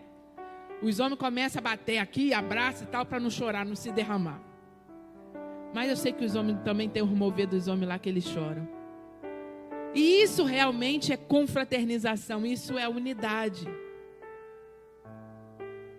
Os 0.82 1.00
homens 1.00 1.20
começam 1.20 1.60
a 1.60 1.64
bater 1.64 1.98
aqui, 1.98 2.34
abraça 2.34 2.86
e 2.86 2.88
tal, 2.88 3.06
para 3.06 3.20
não 3.20 3.30
chorar, 3.30 3.66
não 3.66 3.76
se 3.76 3.92
derramar. 3.92 4.51
Mas 5.74 5.90
eu 5.90 5.96
sei 5.96 6.12
que 6.12 6.26
os 6.26 6.36
homens 6.36 6.60
também 6.64 6.90
têm 6.90 7.02
o 7.02 7.08
mover 7.08 7.48
dos 7.48 7.68
homens 7.68 7.88
lá 7.88 7.98
que 7.98 8.10
eles 8.10 8.26
choram. 8.26 8.68
E 9.94 10.22
isso 10.22 10.44
realmente 10.44 11.12
é 11.12 11.18
confraternização, 11.18 12.46
isso 12.46 12.78
é 12.78 12.88
unidade. 12.88 13.68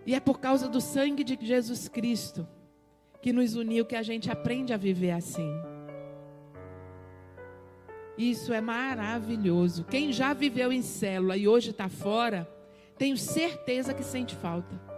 E 0.05 0.13
é 0.13 0.19
por 0.19 0.39
causa 0.39 0.67
do 0.67 0.81
sangue 0.81 1.23
de 1.23 1.37
Jesus 1.41 1.87
Cristo 1.87 2.47
que 3.21 3.31
nos 3.31 3.55
uniu 3.55 3.85
que 3.85 3.95
a 3.95 4.03
gente 4.03 4.29
aprende 4.29 4.73
a 4.73 4.77
viver 4.77 5.11
assim. 5.11 5.49
Isso 8.17 8.53
é 8.53 8.61
maravilhoso. 8.61 9.85
Quem 9.85 10.11
já 10.11 10.33
viveu 10.33 10.71
em 10.71 10.81
célula 10.81 11.37
e 11.37 11.47
hoje 11.47 11.71
está 11.71 11.87
fora, 11.87 12.47
tenho 12.97 13.17
certeza 13.17 13.93
que 13.93 14.03
sente 14.03 14.35
falta. 14.35 14.92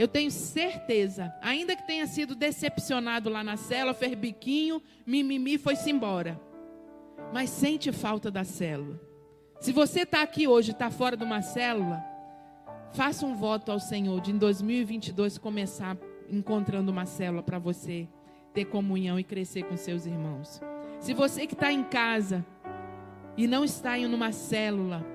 Eu 0.00 0.08
tenho 0.08 0.30
certeza, 0.30 1.30
ainda 1.42 1.76
que 1.76 1.86
tenha 1.86 2.06
sido 2.06 2.34
decepcionado 2.34 3.28
lá 3.28 3.44
na 3.44 3.56
célula, 3.56 3.92
fez 3.92 4.14
biquinho, 4.14 4.82
mimimi, 5.06 5.58
foi-se 5.58 5.90
embora. 5.90 6.40
Mas 7.34 7.50
sente 7.50 7.92
falta 7.92 8.30
da 8.30 8.42
célula. 8.42 8.98
Se 9.60 9.72
você 9.72 10.00
está 10.00 10.22
aqui 10.22 10.48
hoje, 10.48 10.72
está 10.72 10.90
fora 10.90 11.16
de 11.16 11.22
uma 11.22 11.42
célula, 11.42 12.02
Faça 12.92 13.24
um 13.24 13.36
voto 13.36 13.70
ao 13.70 13.78
Senhor 13.78 14.20
de 14.20 14.32
em 14.32 14.36
2022 14.36 15.38
começar 15.38 15.96
encontrando 16.28 16.90
uma 16.90 17.06
célula 17.06 17.42
para 17.42 17.58
você 17.58 18.08
ter 18.52 18.64
comunhão 18.64 19.18
e 19.18 19.22
crescer 19.22 19.62
com 19.62 19.76
seus 19.76 20.06
irmãos. 20.06 20.60
Se 20.98 21.14
você 21.14 21.46
que 21.46 21.54
está 21.54 21.72
em 21.72 21.84
casa 21.84 22.44
e 23.36 23.46
não 23.46 23.64
está 23.64 23.96
em 23.96 24.12
uma 24.12 24.32
célula, 24.32 25.06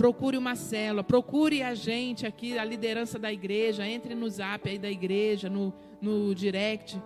procure 0.00 0.38
uma 0.38 0.56
célula, 0.56 1.04
procure 1.04 1.62
a 1.62 1.74
gente 1.74 2.26
aqui, 2.26 2.58
a 2.58 2.64
liderança 2.64 3.18
da 3.18 3.30
igreja, 3.30 3.86
entre 3.86 4.14
no 4.14 4.30
zap 4.30 4.66
aí 4.66 4.78
da 4.78 4.90
igreja, 4.90 5.50
no, 5.50 5.74
no 6.00 6.34
direct. 6.34 6.98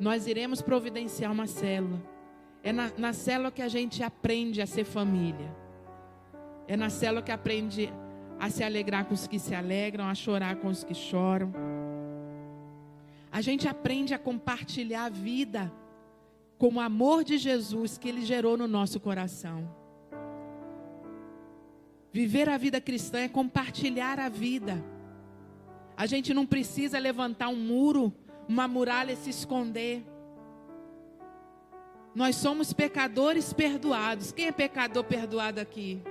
Nós 0.00 0.26
iremos 0.26 0.60
providenciar 0.60 1.30
uma 1.30 1.46
célula. 1.46 2.02
É 2.60 2.72
na, 2.72 2.90
na 2.98 3.12
célula 3.12 3.52
que 3.52 3.62
a 3.62 3.68
gente 3.68 4.02
aprende 4.02 4.60
a 4.60 4.66
ser 4.66 4.82
família. 4.82 5.54
É 6.66 6.76
na 6.76 6.90
célula 6.90 7.22
que 7.22 7.30
aprende 7.30 7.92
a 8.40 8.50
se 8.50 8.64
alegrar 8.64 9.04
com 9.04 9.14
os 9.14 9.28
que 9.28 9.38
se 9.38 9.54
alegram, 9.54 10.08
a 10.08 10.14
chorar 10.16 10.56
com 10.56 10.66
os 10.66 10.82
que 10.82 10.94
choram. 10.94 11.52
A 13.30 13.40
gente 13.40 13.68
aprende 13.68 14.14
a 14.14 14.18
compartilhar 14.18 15.04
a 15.04 15.08
vida 15.08 15.72
com 16.58 16.74
o 16.74 16.80
amor 16.80 17.22
de 17.22 17.38
Jesus 17.38 17.96
que 17.96 18.08
ele 18.08 18.24
gerou 18.24 18.56
no 18.56 18.66
nosso 18.66 18.98
coração. 18.98 19.81
Viver 22.12 22.48
a 22.48 22.56
vida 22.56 22.80
cristã 22.80 23.20
é 23.20 23.28
compartilhar 23.28 24.18
a 24.20 24.28
vida. 24.28 24.82
A 25.96 26.06
gente 26.06 26.34
não 26.34 26.44
precisa 26.44 26.98
levantar 26.98 27.48
um 27.48 27.56
muro, 27.56 28.12
uma 28.48 28.68
muralha 28.68 29.12
e 29.12 29.16
se 29.16 29.30
esconder. 29.30 30.04
Nós 32.14 32.36
somos 32.36 32.72
pecadores 32.72 33.52
perdoados. 33.52 34.32
Quem 34.32 34.46
é 34.46 34.52
pecador 34.52 35.04
perdoado 35.04 35.60
aqui? 35.60 36.02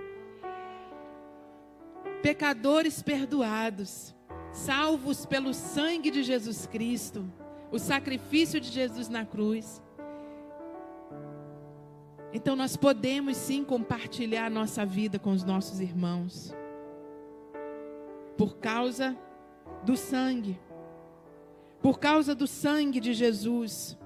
pecadores 2.22 3.02
perdoados, 3.02 4.14
salvos 4.54 5.26
pelo 5.26 5.54
sangue 5.54 6.12
de 6.12 6.24
Jesus 6.24 6.68
Cristo, 6.68 7.32
o 7.72 7.80
sacrifício 7.80 8.60
de 8.60 8.70
Jesus 8.70 9.10
na 9.10 9.26
cruz. 9.26 9.82
Então 12.34 12.56
nós 12.56 12.78
podemos 12.78 13.36
sim 13.36 13.64
compartilhar 13.64 14.46
a 14.46 14.50
nossa 14.50 14.86
vida 14.86 15.20
com 15.20 15.32
os 15.32 15.44
nossos 15.44 15.80
irmãos. 15.80 16.54
Por 18.38 18.58
causa 18.58 19.18
do 19.84 19.98
sangue. 19.98 20.58
Por 21.82 22.00
causa 22.00 22.34
do 22.34 22.48
sangue 22.48 23.00
de 23.00 23.14
Jesus. 23.14 23.98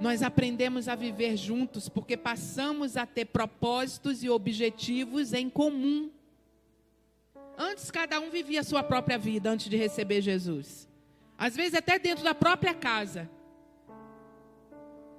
Nós 0.00 0.22
aprendemos 0.22 0.88
a 0.88 0.94
viver 0.94 1.36
juntos 1.36 1.88
porque 1.88 2.16
passamos 2.16 2.96
a 2.96 3.04
ter 3.06 3.26
propósitos 3.26 4.22
e 4.22 4.30
objetivos 4.30 5.32
em 5.32 5.50
comum. 5.50 6.10
Antes 7.58 7.90
cada 7.90 8.20
um 8.20 8.30
vivia 8.30 8.60
a 8.60 8.64
sua 8.64 8.82
própria 8.82 9.18
vida 9.18 9.50
antes 9.50 9.68
de 9.68 9.76
receber 9.76 10.20
Jesus. 10.20 10.88
Às 11.38 11.56
vezes 11.56 11.74
até 11.74 11.98
dentro 11.98 12.24
da 12.24 12.34
própria 12.34 12.74
casa. 12.74 13.30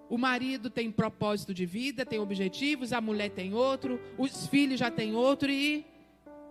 O 0.09 0.17
marido 0.17 0.69
tem 0.69 0.91
propósito 0.91 1.53
de 1.53 1.65
vida, 1.65 2.05
tem 2.05 2.19
objetivos, 2.19 2.93
a 2.93 3.01
mulher 3.01 3.29
tem 3.29 3.53
outro, 3.53 3.99
os 4.17 4.47
filhos 4.47 4.79
já 4.79 4.89
têm 4.89 5.13
outro 5.13 5.51
e 5.51 5.85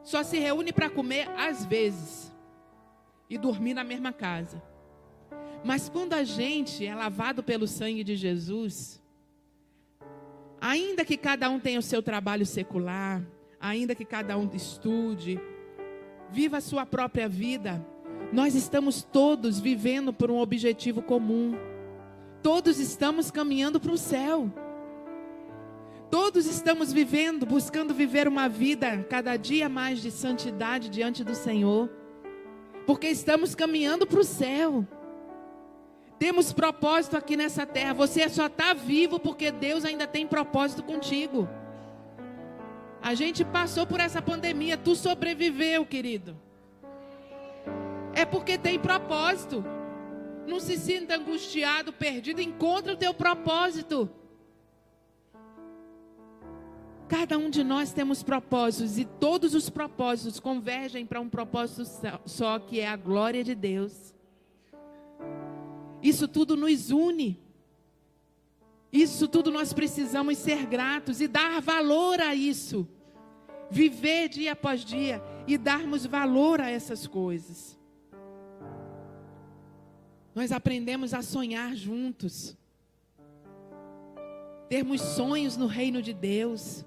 só 0.03 0.23
se 0.23 0.39
reúne 0.39 0.73
para 0.73 0.91
comer 0.91 1.29
às 1.37 1.65
vezes 1.65 2.33
e 3.29 3.39
dormir 3.39 3.75
na 3.75 3.83
mesma 3.83 4.13
casa. 4.13 4.63
Mas 5.65 5.89
quando 5.89 6.13
a 6.13 6.23
gente 6.23 6.87
é 6.87 6.95
lavado 6.95 7.43
pelo 7.43 7.67
sangue 7.67 8.05
de 8.05 8.15
Jesus, 8.15 9.03
ainda 10.61 11.05
que 11.05 11.17
cada 11.17 11.51
um 11.51 11.59
tenha 11.59 11.79
o 11.79 11.83
seu 11.83 12.03
trabalho 12.03 12.47
secular, 12.47 13.23
ainda 13.61 13.95
que 13.95 14.05
cada 14.05 14.37
um 14.37 14.49
estude, 14.55 15.41
viva 16.31 16.59
a 16.59 16.61
sua 16.61 16.87
própria 16.87 17.29
vida, 17.29 17.85
nós 18.33 18.55
estamos 18.55 19.03
todos 19.03 19.59
vivendo 19.59 20.13
por 20.13 20.31
um 20.31 20.39
objetivo 20.39 21.03
comum. 21.03 21.57
Todos 22.43 22.79
estamos 22.79 23.31
caminhando 23.31 23.81
para 23.81 23.93
o 23.93 23.99
céu. 23.99 24.51
Todos 26.11 26.47
estamos 26.47 26.93
vivendo, 26.93 27.45
buscando 27.45 27.93
viver 27.93 28.29
uma 28.29 28.49
vida 28.49 29.05
cada 29.11 29.37
dia 29.37 29.69
mais 29.69 30.01
de 30.01 30.11
santidade 30.11 30.89
diante 30.89 31.25
do 31.25 31.35
Senhor. 31.35 31.91
Porque 32.87 33.09
estamos 33.09 33.55
caminhando 33.55 34.07
para 34.07 34.21
o 34.21 34.25
céu. 34.25 34.87
Temos 36.19 36.53
propósito 36.53 37.17
aqui 37.17 37.37
nessa 37.37 37.67
terra. 37.67 37.93
Você 37.95 38.29
só 38.29 38.47
está 38.47 38.73
vivo 38.73 39.19
porque 39.19 39.51
Deus 39.51 39.85
ainda 39.85 40.07
tem 40.07 40.27
propósito 40.27 40.83
contigo. 40.83 41.49
A 43.03 43.15
gente 43.15 43.45
passou 43.45 43.87
por 43.87 44.01
essa 44.01 44.23
pandemia, 44.23 44.77
tu 44.77 44.97
sobreviveu, 44.97 45.85
querido. 45.85 46.37
É 48.15 48.25
porque 48.25 48.57
tem 48.57 48.79
propósito. 48.79 49.65
Não 50.47 50.61
se 50.61 50.77
sinta 50.77 51.17
angustiado, 51.17 51.93
perdido, 51.93 52.41
encontra 52.41 52.93
o 52.93 52.97
teu 52.97 53.13
propósito. 53.13 54.09
Cada 57.09 57.39
um 57.39 57.49
de 57.49 57.63
nós 57.63 57.93
temos 57.93 58.23
propósitos 58.23 58.99
e 58.99 59.05
todos 59.05 59.55
os 59.55 59.71
propósitos 59.71 60.41
convergem 60.41 61.07
para 61.07 61.21
um 61.21 61.29
propósito 61.29 61.85
só, 62.25 62.59
que 62.59 62.81
é 62.81 62.89
a 62.89 62.97
glória 62.97 63.45
de 63.45 63.55
Deus. 63.55 64.15
Isso 66.03 66.27
tudo 66.27 66.57
nos 66.57 66.91
une. 66.91 67.41
Isso 68.93 69.29
tudo 69.29 69.51
nós 69.51 69.73
precisamos 69.73 70.39
ser 70.39 70.67
gratos 70.67 71.21
e 71.21 71.29
dar 71.29 71.61
valor 71.61 72.21
a 72.21 72.35
isso. 72.35 72.89
Viver 73.71 74.29
dia 74.29 74.53
após 74.53 74.85
dia 74.85 75.23
e 75.47 75.57
darmos 75.57 76.07
valor 76.07 76.61
a 76.61 76.71
essas 76.71 77.07
coisas. 77.07 77.79
Nós 80.37 80.53
aprendemos 80.53 81.15
a 81.15 81.23
sonhar 81.23 81.75
juntos. 81.75 82.55
Termos 84.69 85.01
sonhos 85.01 85.57
no 85.57 85.67
reino 85.67 86.03
de 86.03 86.13
Deus. 86.13 86.85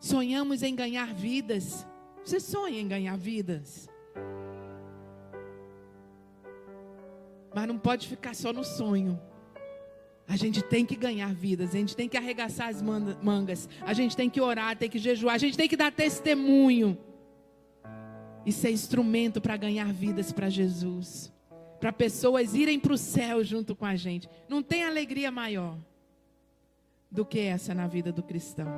Sonhamos 0.00 0.64
em 0.64 0.74
ganhar 0.74 1.14
vidas. 1.14 1.86
Você 2.24 2.40
sonha 2.40 2.80
em 2.80 2.88
ganhar 2.88 3.16
vidas? 3.16 3.88
Mas 7.54 7.68
não 7.68 7.78
pode 7.78 8.08
ficar 8.08 8.34
só 8.34 8.52
no 8.52 8.64
sonho. 8.64 9.16
A 10.26 10.34
gente 10.34 10.62
tem 10.64 10.84
que 10.84 10.96
ganhar 10.96 11.32
vidas, 11.32 11.70
a 11.76 11.78
gente 11.78 11.94
tem 11.94 12.08
que 12.08 12.16
arregaçar 12.16 12.68
as 12.68 12.82
mangas, 12.82 13.68
a 13.82 13.92
gente 13.92 14.16
tem 14.16 14.30
que 14.30 14.40
orar, 14.40 14.76
tem 14.76 14.88
que 14.88 14.98
jejuar, 14.98 15.34
a 15.34 15.38
gente 15.38 15.56
tem 15.56 15.68
que 15.68 15.76
dar 15.76 15.90
testemunho 15.90 16.96
e 18.46 18.52
ser 18.52 18.70
instrumento 18.70 19.40
para 19.40 19.56
ganhar 19.56 19.92
vidas 19.92 20.32
para 20.32 20.48
Jesus, 20.48 21.32
para 21.80 21.92
pessoas 21.92 22.54
irem 22.54 22.78
para 22.78 22.92
o 22.92 22.98
céu 22.98 23.42
junto 23.42 23.74
com 23.74 23.86
a 23.86 23.96
gente. 23.96 24.28
Não 24.46 24.62
tem 24.62 24.84
alegria 24.84 25.30
maior 25.30 25.78
do 27.10 27.24
que 27.24 27.40
essa 27.40 27.74
na 27.74 27.86
vida 27.86 28.12
do 28.12 28.22
cristão. 28.22 28.68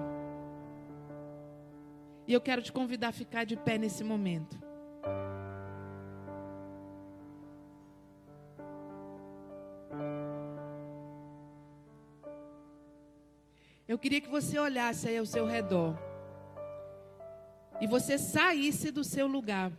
E 2.26 2.32
eu 2.32 2.40
quero 2.40 2.62
te 2.62 2.72
convidar 2.72 3.08
a 3.08 3.12
ficar 3.12 3.44
de 3.44 3.56
pé 3.56 3.76
nesse 3.76 4.04
momento. 4.04 4.56
Eu 13.88 13.98
queria 13.98 14.20
que 14.20 14.28
você 14.28 14.58
olhasse 14.58 15.08
aí 15.08 15.18
ao 15.18 15.26
seu 15.26 15.44
redor. 15.44 15.98
E 17.80 17.86
você 17.86 18.16
saísse 18.16 18.92
do 18.92 19.02
seu 19.02 19.26
lugar 19.26 19.72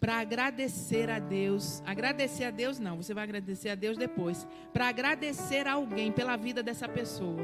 para 0.00 0.18
agradecer 0.18 1.10
a 1.10 1.18
Deus. 1.18 1.82
Agradecer 1.86 2.44
a 2.44 2.50
Deus 2.50 2.78
não, 2.78 2.96
você 2.96 3.14
vai 3.14 3.24
agradecer 3.24 3.70
a 3.70 3.74
Deus 3.74 3.96
depois. 3.96 4.46
Para 4.72 4.88
agradecer 4.88 5.66
a 5.66 5.72
alguém 5.72 6.12
pela 6.12 6.36
vida 6.36 6.62
dessa 6.62 6.88
pessoa. 6.88 7.40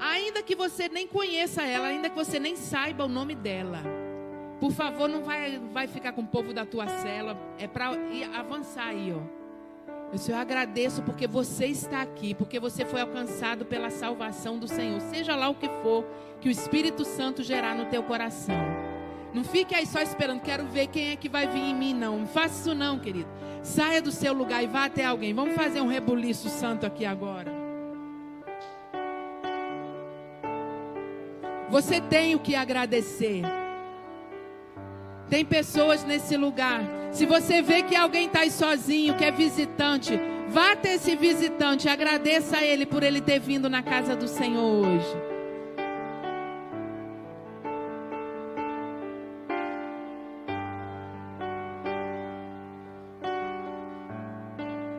Ainda 0.00 0.42
que 0.42 0.54
você 0.54 0.88
nem 0.88 1.06
conheça 1.06 1.62
ela, 1.62 1.86
ainda 1.86 2.10
que 2.10 2.16
você 2.16 2.38
nem 2.38 2.56
saiba 2.56 3.04
o 3.04 3.08
nome 3.08 3.34
dela. 3.34 3.82
Por 4.60 4.72
favor, 4.72 5.08
não 5.08 5.22
vai, 5.22 5.58
vai 5.58 5.86
ficar 5.86 6.12
com 6.12 6.22
o 6.22 6.26
povo 6.26 6.52
da 6.52 6.64
tua 6.64 6.86
cela. 6.86 7.36
É 7.58 7.66
para 7.66 7.90
avançar 8.38 8.88
aí, 8.88 9.12
ó. 9.12 9.44
Eu, 10.12 10.18
Senhor, 10.18 10.38
agradeço 10.38 11.02
porque 11.02 11.26
você 11.26 11.66
está 11.66 12.00
aqui, 12.00 12.34
porque 12.34 12.60
você 12.60 12.84
foi 12.84 13.00
alcançado 13.00 13.64
pela 13.64 13.90
salvação 13.90 14.58
do 14.58 14.68
Senhor. 14.68 15.00
Seja 15.00 15.34
lá 15.34 15.48
o 15.48 15.54
que 15.54 15.68
for 15.82 16.04
que 16.40 16.48
o 16.48 16.52
Espírito 16.52 17.04
Santo 17.04 17.42
gerar 17.42 17.74
no 17.74 17.86
teu 17.86 18.02
coração. 18.02 18.83
Não 19.34 19.42
fique 19.42 19.74
aí 19.74 19.84
só 19.84 20.00
esperando, 20.00 20.40
quero 20.40 20.64
ver 20.66 20.86
quem 20.86 21.10
é 21.10 21.16
que 21.16 21.28
vai 21.28 21.48
vir 21.48 21.60
em 21.60 21.74
mim, 21.74 21.92
não. 21.92 22.20
Não 22.20 22.26
faça 22.26 22.60
isso 22.60 22.72
não, 22.72 23.00
querido. 23.00 23.28
Saia 23.64 24.00
do 24.00 24.12
seu 24.12 24.32
lugar 24.32 24.62
e 24.62 24.68
vá 24.68 24.84
até 24.84 25.04
alguém. 25.04 25.34
Vamos 25.34 25.56
fazer 25.56 25.80
um 25.80 25.88
rebuliço 25.88 26.48
santo 26.48 26.86
aqui 26.86 27.04
agora. 27.04 27.52
Você 31.68 32.00
tem 32.00 32.36
o 32.36 32.38
que 32.38 32.54
agradecer. 32.54 33.42
Tem 35.28 35.44
pessoas 35.44 36.04
nesse 36.04 36.36
lugar. 36.36 36.82
Se 37.10 37.26
você 37.26 37.60
vê 37.60 37.82
que 37.82 37.96
alguém 37.96 38.26
está 38.26 38.40
aí 38.40 38.50
sozinho, 38.52 39.16
que 39.16 39.24
é 39.24 39.32
visitante, 39.32 40.20
vá 40.48 40.72
até 40.72 40.94
esse 40.94 41.16
visitante 41.16 41.88
agradeça 41.88 42.58
a 42.58 42.64
ele 42.64 42.86
por 42.86 43.02
ele 43.02 43.20
ter 43.20 43.40
vindo 43.40 43.68
na 43.68 43.82
casa 43.82 44.14
do 44.14 44.28
Senhor 44.28 44.86
hoje. 44.86 45.33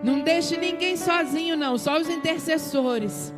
Não 0.06 0.20
deixe 0.20 0.56
ninguém 0.56 0.96
sozinho, 0.96 1.58
não, 1.58 1.80
só 1.80 1.98
os 2.00 2.08
intercessores. 2.08 3.34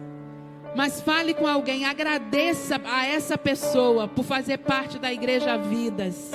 Mas 0.76 1.00
fale 1.00 1.34
com 1.34 1.48
alguém, 1.48 1.86
agradeça 1.86 2.76
a 2.84 3.06
essa 3.06 3.38
pessoa 3.38 4.06
por 4.06 4.26
fazer 4.26 4.58
parte 4.58 5.00
da 5.00 5.14
igreja 5.14 5.58
Vidas. 5.58 6.34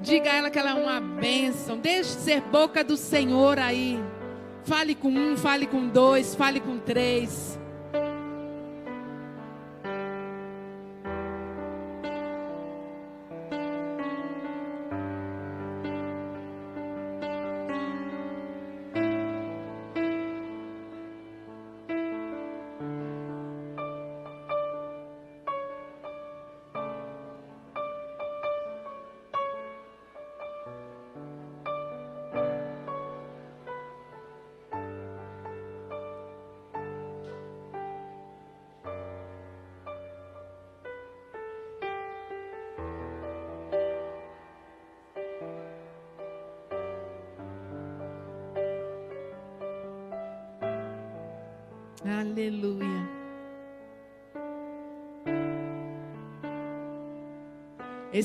Diga 0.00 0.30
a 0.30 0.36
ela 0.36 0.48
que 0.48 0.60
ela 0.60 0.70
é 0.70 0.74
uma 0.74 1.00
bênção. 1.00 1.76
Deixe 1.76 2.10
ser 2.10 2.40
boca 2.40 2.84
do 2.84 2.96
Senhor 2.96 3.58
aí. 3.58 4.00
Fale 4.62 4.94
com 4.94 5.08
um, 5.08 5.36
fale 5.36 5.66
com 5.66 5.88
dois, 5.88 6.36
fale 6.36 6.60
com 6.60 6.78
três. 6.78 7.58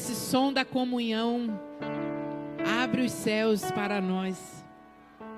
Esse 0.01 0.15
som 0.15 0.51
da 0.51 0.65
comunhão 0.65 1.61
abre 2.81 3.03
os 3.03 3.11
céus 3.11 3.71
para 3.71 4.01
nós. 4.01 4.65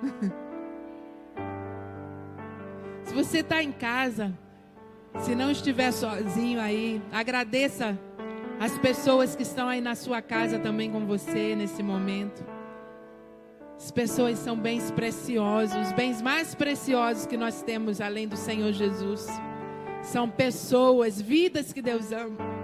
se 3.03 3.13
você 3.13 3.39
está 3.39 3.61
em 3.61 3.73
casa, 3.73 4.33
se 5.19 5.35
não 5.35 5.51
estiver 5.51 5.91
sozinho 5.91 6.61
aí, 6.61 7.01
agradeça 7.11 7.99
as 8.57 8.79
pessoas 8.79 9.35
que 9.35 9.43
estão 9.43 9.67
aí 9.67 9.81
na 9.81 9.95
sua 9.95 10.21
casa 10.21 10.57
também 10.57 10.89
com 10.89 11.05
você 11.05 11.57
nesse 11.57 11.83
momento. 11.83 12.41
As 13.75 13.91
pessoas 13.91 14.39
são 14.39 14.57
bens 14.57 14.91
preciosos, 14.91 15.75
os 15.75 15.91
bens 15.91 16.21
mais 16.21 16.55
preciosos 16.55 17.25
que 17.25 17.35
nós 17.35 17.61
temos 17.63 17.99
além 17.99 18.29
do 18.29 18.37
Senhor 18.37 18.71
Jesus. 18.71 19.27
São 20.01 20.29
pessoas, 20.29 21.21
vidas 21.21 21.73
que 21.73 21.81
Deus 21.81 22.13
ama. 22.13 22.62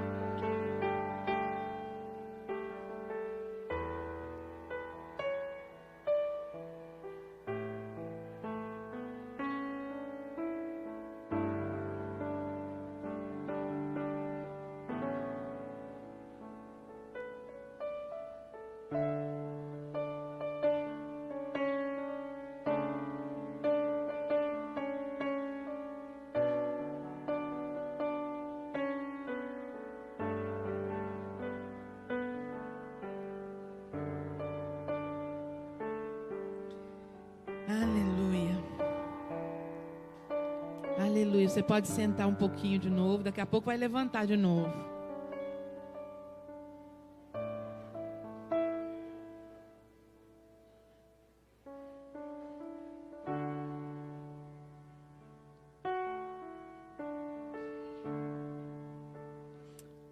Pode 41.69 41.88
sentar 41.88 42.27
um 42.27 42.34
pouquinho 42.34 42.79
de 42.79 42.89
novo, 42.89 43.21
daqui 43.21 43.39
a 43.39 43.45
pouco 43.45 43.67
vai 43.67 43.77
levantar 43.77 44.25
de 44.25 44.36
novo. 44.36 44.73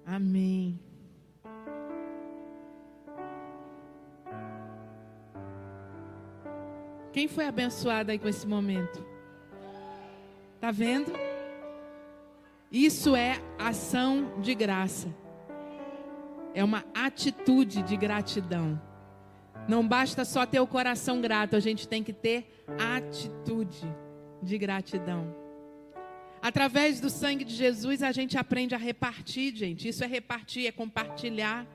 Amém. 0.06 0.80
Quem 7.12 7.28
foi 7.28 7.48
abençoado 7.48 8.12
aí 8.12 8.20
com 8.20 8.28
esse 8.28 8.46
momento? 8.46 9.04
Tá 10.62 10.70
vendo? 10.70 11.27
Isso 12.78 13.16
é 13.16 13.42
ação 13.58 14.40
de 14.40 14.54
graça. 14.54 15.08
É 16.54 16.64
uma 16.64 16.86
atitude 16.94 17.82
de 17.82 17.98
gratidão. 17.98 18.80
Não 19.68 19.86
basta 19.88 20.24
só 20.24 20.46
ter 20.46 20.60
o 20.60 20.68
coração 20.68 21.20
grato, 21.20 21.56
a 21.56 21.60
gente 21.60 21.88
tem 21.88 22.04
que 22.04 22.14
ter 22.14 22.64
atitude 22.78 23.82
de 24.44 24.60
gratidão. 24.60 25.36
Através 26.40 27.00
do 27.00 27.10
sangue 27.10 27.44
de 27.44 27.56
Jesus, 27.56 28.04
a 28.04 28.12
gente 28.12 28.38
aprende 28.38 28.76
a 28.76 28.78
repartir, 28.78 29.56
gente. 29.56 29.88
Isso 29.88 30.04
é 30.04 30.08
repartir, 30.08 30.68
é 30.68 30.72
compartilhar. 30.72 31.66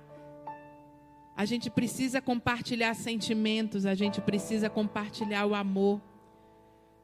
A 1.37 1.45
gente 1.45 1.69
precisa 1.69 2.21
compartilhar 2.21 2.95
sentimentos, 2.95 3.87
a 3.87 3.97
gente 3.97 4.21
precisa 4.21 4.71
compartilhar 4.71 5.47
o 5.47 5.55
amor. 5.57 6.01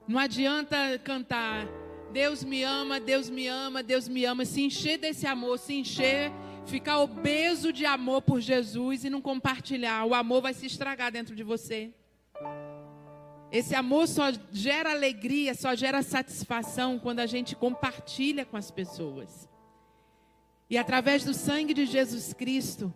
Não 0.06 0.20
adianta 0.20 0.76
cantar 1.02 1.66
Deus 2.12 2.42
me 2.42 2.62
ama, 2.62 2.98
Deus 2.98 3.28
me 3.28 3.46
ama, 3.46 3.82
Deus 3.82 4.08
me 4.08 4.24
ama. 4.24 4.44
Se 4.44 4.62
encher 4.62 4.98
desse 4.98 5.26
amor, 5.26 5.58
se 5.58 5.74
encher, 5.74 6.32
ficar 6.66 7.00
obeso 7.00 7.72
de 7.72 7.84
amor 7.84 8.22
por 8.22 8.40
Jesus 8.40 9.04
e 9.04 9.10
não 9.10 9.20
compartilhar, 9.20 10.04
o 10.04 10.14
amor 10.14 10.42
vai 10.42 10.54
se 10.54 10.66
estragar 10.66 11.10
dentro 11.12 11.34
de 11.34 11.42
você. 11.42 11.92
Esse 13.50 13.74
amor 13.74 14.06
só 14.06 14.24
gera 14.52 14.90
alegria, 14.90 15.54
só 15.54 15.74
gera 15.74 16.02
satisfação 16.02 16.98
quando 16.98 17.20
a 17.20 17.26
gente 17.26 17.56
compartilha 17.56 18.44
com 18.44 18.56
as 18.56 18.70
pessoas. 18.70 19.48
E 20.68 20.76
através 20.76 21.24
do 21.24 21.32
sangue 21.32 21.72
de 21.72 21.86
Jesus 21.86 22.34
Cristo, 22.34 22.92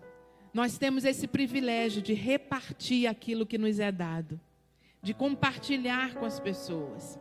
nós 0.52 0.76
temos 0.76 1.06
esse 1.06 1.26
privilégio 1.26 2.02
de 2.02 2.12
repartir 2.12 3.06
aquilo 3.06 3.46
que 3.46 3.56
nos 3.56 3.78
é 3.78 3.90
dado, 3.90 4.38
de 5.02 5.14
compartilhar 5.14 6.14
com 6.14 6.26
as 6.26 6.38
pessoas. 6.38 7.18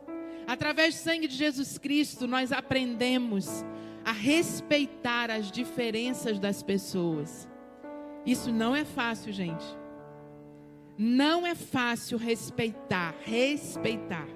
Através 0.52 0.94
do 0.94 0.98
sangue 0.98 1.26
de 1.26 1.34
Jesus 1.34 1.78
Cristo, 1.78 2.26
nós 2.26 2.52
aprendemos 2.52 3.64
a 4.04 4.12
respeitar 4.12 5.30
as 5.30 5.50
diferenças 5.50 6.38
das 6.38 6.62
pessoas. 6.62 7.48
Isso 8.26 8.52
não 8.52 8.76
é 8.76 8.84
fácil, 8.84 9.32
gente. 9.32 9.64
Não 10.98 11.46
é 11.46 11.54
fácil 11.54 12.18
respeitar, 12.18 13.14
respeitar 13.24 14.28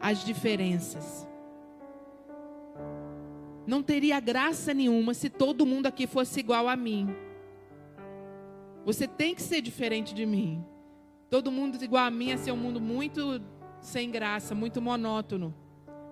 as 0.00 0.24
diferenças. 0.24 1.26
Não 3.66 3.82
teria 3.82 4.20
graça 4.20 4.72
nenhuma 4.72 5.14
se 5.14 5.28
todo 5.28 5.66
mundo 5.66 5.86
aqui 5.86 6.06
fosse 6.06 6.38
igual 6.38 6.68
a 6.68 6.76
mim. 6.76 7.08
Você 8.84 9.08
tem 9.08 9.34
que 9.34 9.42
ser 9.42 9.60
diferente 9.60 10.14
de 10.14 10.24
mim. 10.24 10.64
Todo 11.28 11.50
mundo 11.50 11.76
igual 11.82 12.04
a 12.04 12.10
mim 12.10 12.30
é 12.30 12.36
ser 12.36 12.52
um 12.52 12.56
mundo 12.56 12.80
muito 12.80 13.42
sem 13.80 14.10
graça, 14.10 14.54
muito 14.54 14.80
monótono. 14.80 15.54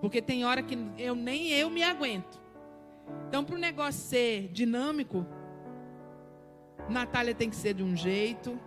Porque 0.01 0.21
tem 0.21 0.45
hora 0.45 0.61
que 0.63 0.77
eu 0.97 1.15
nem 1.15 1.49
eu 1.49 1.69
me 1.69 1.83
aguento. 1.83 2.39
Então, 3.27 3.43
para 3.43 3.55
o 3.55 3.59
negócio 3.59 4.01
ser 4.01 4.47
dinâmico, 4.49 5.25
Natália 6.89 7.35
tem 7.35 7.49
que 7.49 7.55
ser 7.55 7.73
de 7.73 7.83
um 7.83 7.95
jeito, 7.95 8.59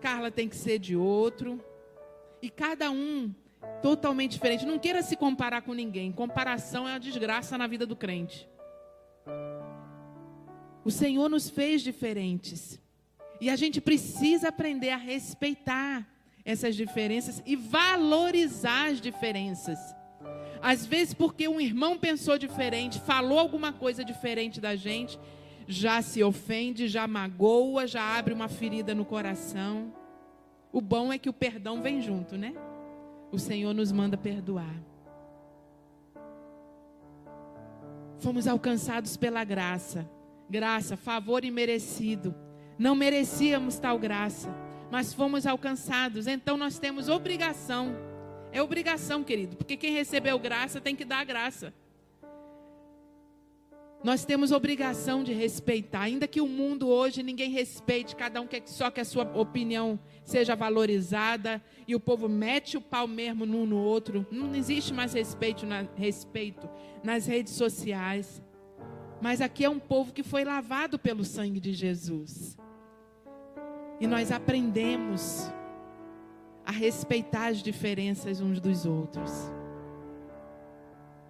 Carla 0.00 0.30
tem 0.30 0.48
que 0.48 0.56
ser 0.56 0.78
de 0.78 0.96
outro, 0.96 1.62
e 2.40 2.50
cada 2.50 2.90
um 2.90 3.34
totalmente 3.80 4.32
diferente. 4.32 4.66
Não 4.66 4.78
queira 4.78 5.02
se 5.02 5.16
comparar 5.16 5.62
com 5.62 5.72
ninguém. 5.72 6.12
Comparação 6.12 6.88
é 6.88 6.92
uma 6.92 7.00
desgraça 7.00 7.56
na 7.56 7.66
vida 7.66 7.86
do 7.86 7.96
crente. 7.96 8.48
O 10.84 10.90
Senhor 10.90 11.28
nos 11.28 11.48
fez 11.48 11.82
diferentes. 11.82 12.80
E 13.40 13.50
a 13.50 13.56
gente 13.56 13.80
precisa 13.80 14.48
aprender 14.48 14.90
a 14.90 14.96
respeitar 14.96 16.06
essas 16.44 16.76
diferenças 16.76 17.42
e 17.46 17.56
valorizar 17.56 18.90
as 18.90 19.00
diferenças. 19.00 19.78
Às 20.60 20.84
vezes, 20.84 21.14
porque 21.14 21.48
um 21.48 21.60
irmão 21.60 21.98
pensou 21.98 22.38
diferente, 22.38 23.00
falou 23.00 23.38
alguma 23.38 23.72
coisa 23.72 24.04
diferente 24.04 24.60
da 24.60 24.76
gente, 24.76 25.18
já 25.66 26.02
se 26.02 26.22
ofende, 26.22 26.88
já 26.88 27.06
magoa, 27.06 27.86
já 27.86 28.16
abre 28.16 28.34
uma 28.34 28.48
ferida 28.48 28.94
no 28.94 29.04
coração. 29.04 29.92
O 30.72 30.80
bom 30.80 31.12
é 31.12 31.18
que 31.18 31.28
o 31.28 31.32
perdão 31.32 31.80
vem 31.80 32.00
junto, 32.00 32.36
né? 32.36 32.54
O 33.32 33.38
Senhor 33.38 33.72
nos 33.72 33.90
manda 33.90 34.16
perdoar. 34.16 34.74
Fomos 38.18 38.46
alcançados 38.46 39.16
pela 39.16 39.44
graça. 39.44 40.08
Graça, 40.48 40.96
favor 40.96 41.44
imerecido. 41.44 42.34
Não 42.78 42.94
merecíamos 42.94 43.78
tal 43.78 43.98
graça 43.98 44.63
mas 44.94 45.12
fomos 45.12 45.44
alcançados. 45.44 46.28
Então 46.28 46.56
nós 46.56 46.78
temos 46.78 47.08
obrigação. 47.08 47.96
É 48.52 48.62
obrigação, 48.62 49.24
querido, 49.24 49.56
porque 49.56 49.76
quem 49.76 49.92
recebeu 49.92 50.38
graça 50.38 50.80
tem 50.80 50.94
que 50.94 51.04
dar 51.04 51.24
graça. 51.24 51.74
Nós 54.04 54.24
temos 54.24 54.52
obrigação 54.52 55.24
de 55.24 55.32
respeitar, 55.32 56.02
ainda 56.02 56.28
que 56.28 56.40
o 56.40 56.46
mundo 56.46 56.86
hoje 56.86 57.24
ninguém 57.24 57.50
respeite, 57.50 58.14
cada 58.14 58.40
um 58.40 58.46
quer 58.46 58.62
só 58.66 58.88
que 58.88 59.00
a 59.00 59.04
sua 59.04 59.24
opinião 59.36 59.98
seja 60.24 60.54
valorizada 60.54 61.60
e 61.88 61.96
o 61.96 61.98
povo 61.98 62.28
mete 62.28 62.76
o 62.76 62.80
pau 62.80 63.08
mesmo 63.08 63.44
num 63.44 63.66
no 63.66 63.78
outro. 63.78 64.24
Não 64.30 64.54
existe 64.54 64.94
mais 64.94 65.12
respeito, 65.12 65.66
na, 65.66 65.88
respeito 65.96 66.70
nas 67.02 67.26
redes 67.26 67.54
sociais. 67.54 68.40
Mas 69.20 69.40
aqui 69.40 69.64
é 69.64 69.68
um 69.68 69.80
povo 69.80 70.12
que 70.12 70.22
foi 70.22 70.44
lavado 70.44 71.00
pelo 71.00 71.24
sangue 71.24 71.58
de 71.58 71.72
Jesus. 71.72 72.56
E 74.00 74.06
nós 74.06 74.32
aprendemos 74.32 75.50
a 76.64 76.72
respeitar 76.72 77.48
as 77.48 77.62
diferenças 77.62 78.40
uns 78.40 78.60
dos 78.60 78.86
outros. 78.86 79.30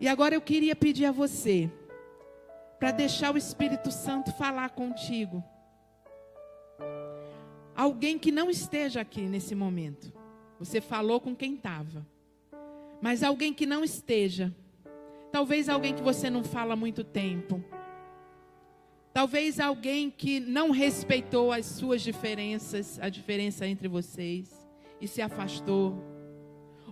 E 0.00 0.08
agora 0.08 0.34
eu 0.34 0.40
queria 0.40 0.76
pedir 0.76 1.06
a 1.06 1.12
você 1.12 1.70
para 2.78 2.90
deixar 2.90 3.34
o 3.34 3.38
Espírito 3.38 3.90
Santo 3.90 4.32
falar 4.32 4.70
contigo. 4.70 5.42
Alguém 7.74 8.18
que 8.18 8.30
não 8.30 8.50
esteja 8.50 9.00
aqui 9.00 9.22
nesse 9.22 9.54
momento. 9.54 10.12
Você 10.58 10.80
falou 10.80 11.20
com 11.20 11.34
quem 11.34 11.54
estava. 11.54 12.06
Mas 13.00 13.22
alguém 13.22 13.52
que 13.52 13.66
não 13.66 13.82
esteja. 13.82 14.54
Talvez 15.32 15.68
alguém 15.68 15.94
que 15.94 16.02
você 16.02 16.30
não 16.30 16.44
fala 16.44 16.74
há 16.74 16.76
muito 16.76 17.02
tempo. 17.02 17.62
Talvez 19.14 19.60
alguém 19.60 20.10
que 20.10 20.40
não 20.40 20.72
respeitou 20.72 21.52
as 21.52 21.66
suas 21.66 22.02
diferenças, 22.02 22.98
a 23.00 23.08
diferença 23.08 23.64
entre 23.64 23.86
vocês, 23.86 24.52
e 25.00 25.06
se 25.06 25.22
afastou. 25.22 26.02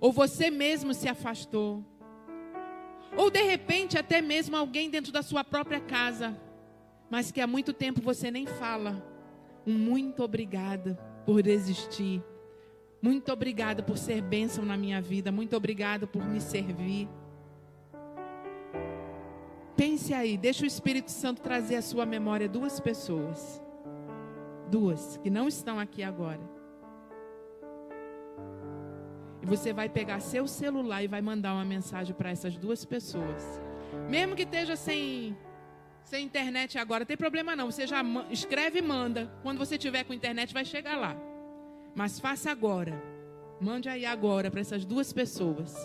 Ou 0.00 0.12
você 0.12 0.48
mesmo 0.48 0.94
se 0.94 1.08
afastou. 1.08 1.84
Ou 3.16 3.28
de 3.28 3.42
repente 3.42 3.98
até 3.98 4.22
mesmo 4.22 4.56
alguém 4.56 4.88
dentro 4.88 5.10
da 5.10 5.20
sua 5.20 5.42
própria 5.42 5.80
casa, 5.80 6.40
mas 7.10 7.32
que 7.32 7.40
há 7.40 7.46
muito 7.46 7.72
tempo 7.72 8.00
você 8.00 8.30
nem 8.30 8.46
fala. 8.46 9.04
Um 9.66 9.74
muito 9.76 10.22
obrigada 10.22 10.94
por 11.26 11.44
existir. 11.48 12.22
Muito 13.02 13.32
obrigado 13.32 13.82
por 13.82 13.98
ser 13.98 14.22
bênção 14.22 14.64
na 14.64 14.76
minha 14.76 15.02
vida. 15.02 15.32
Muito 15.32 15.56
obrigado 15.56 16.06
por 16.06 16.24
me 16.24 16.40
servir. 16.40 17.08
Pense 20.02 20.14
aí, 20.14 20.36
deixa 20.36 20.64
o 20.64 20.66
Espírito 20.66 21.12
Santo 21.12 21.40
trazer 21.40 21.76
à 21.76 21.82
sua 21.82 22.04
memória 22.04 22.48
duas 22.48 22.80
pessoas. 22.80 23.62
Duas, 24.68 25.16
que 25.18 25.30
não 25.30 25.46
estão 25.46 25.78
aqui 25.78 26.02
agora. 26.02 26.40
E 29.40 29.46
você 29.46 29.72
vai 29.72 29.88
pegar 29.88 30.18
seu 30.18 30.48
celular 30.48 31.04
e 31.04 31.06
vai 31.06 31.22
mandar 31.22 31.54
uma 31.54 31.64
mensagem 31.64 32.12
para 32.16 32.30
essas 32.30 32.56
duas 32.56 32.84
pessoas. 32.84 33.62
Mesmo 34.10 34.34
que 34.34 34.42
esteja 34.42 34.74
sem, 34.74 35.38
sem 36.02 36.24
internet 36.24 36.78
agora, 36.78 37.06
tem 37.06 37.16
problema 37.16 37.54
não. 37.54 37.70
Você 37.70 37.86
já 37.86 38.02
escreve 38.28 38.80
e 38.80 38.82
manda. 38.82 39.32
Quando 39.40 39.58
você 39.58 39.78
tiver 39.78 40.02
com 40.02 40.12
internet, 40.12 40.52
vai 40.52 40.64
chegar 40.64 40.96
lá. 40.96 41.16
Mas 41.94 42.18
faça 42.18 42.50
agora. 42.50 43.00
Mande 43.60 43.88
aí 43.88 44.04
agora 44.04 44.50
para 44.50 44.62
essas 44.62 44.84
duas 44.84 45.12
pessoas. 45.12 45.76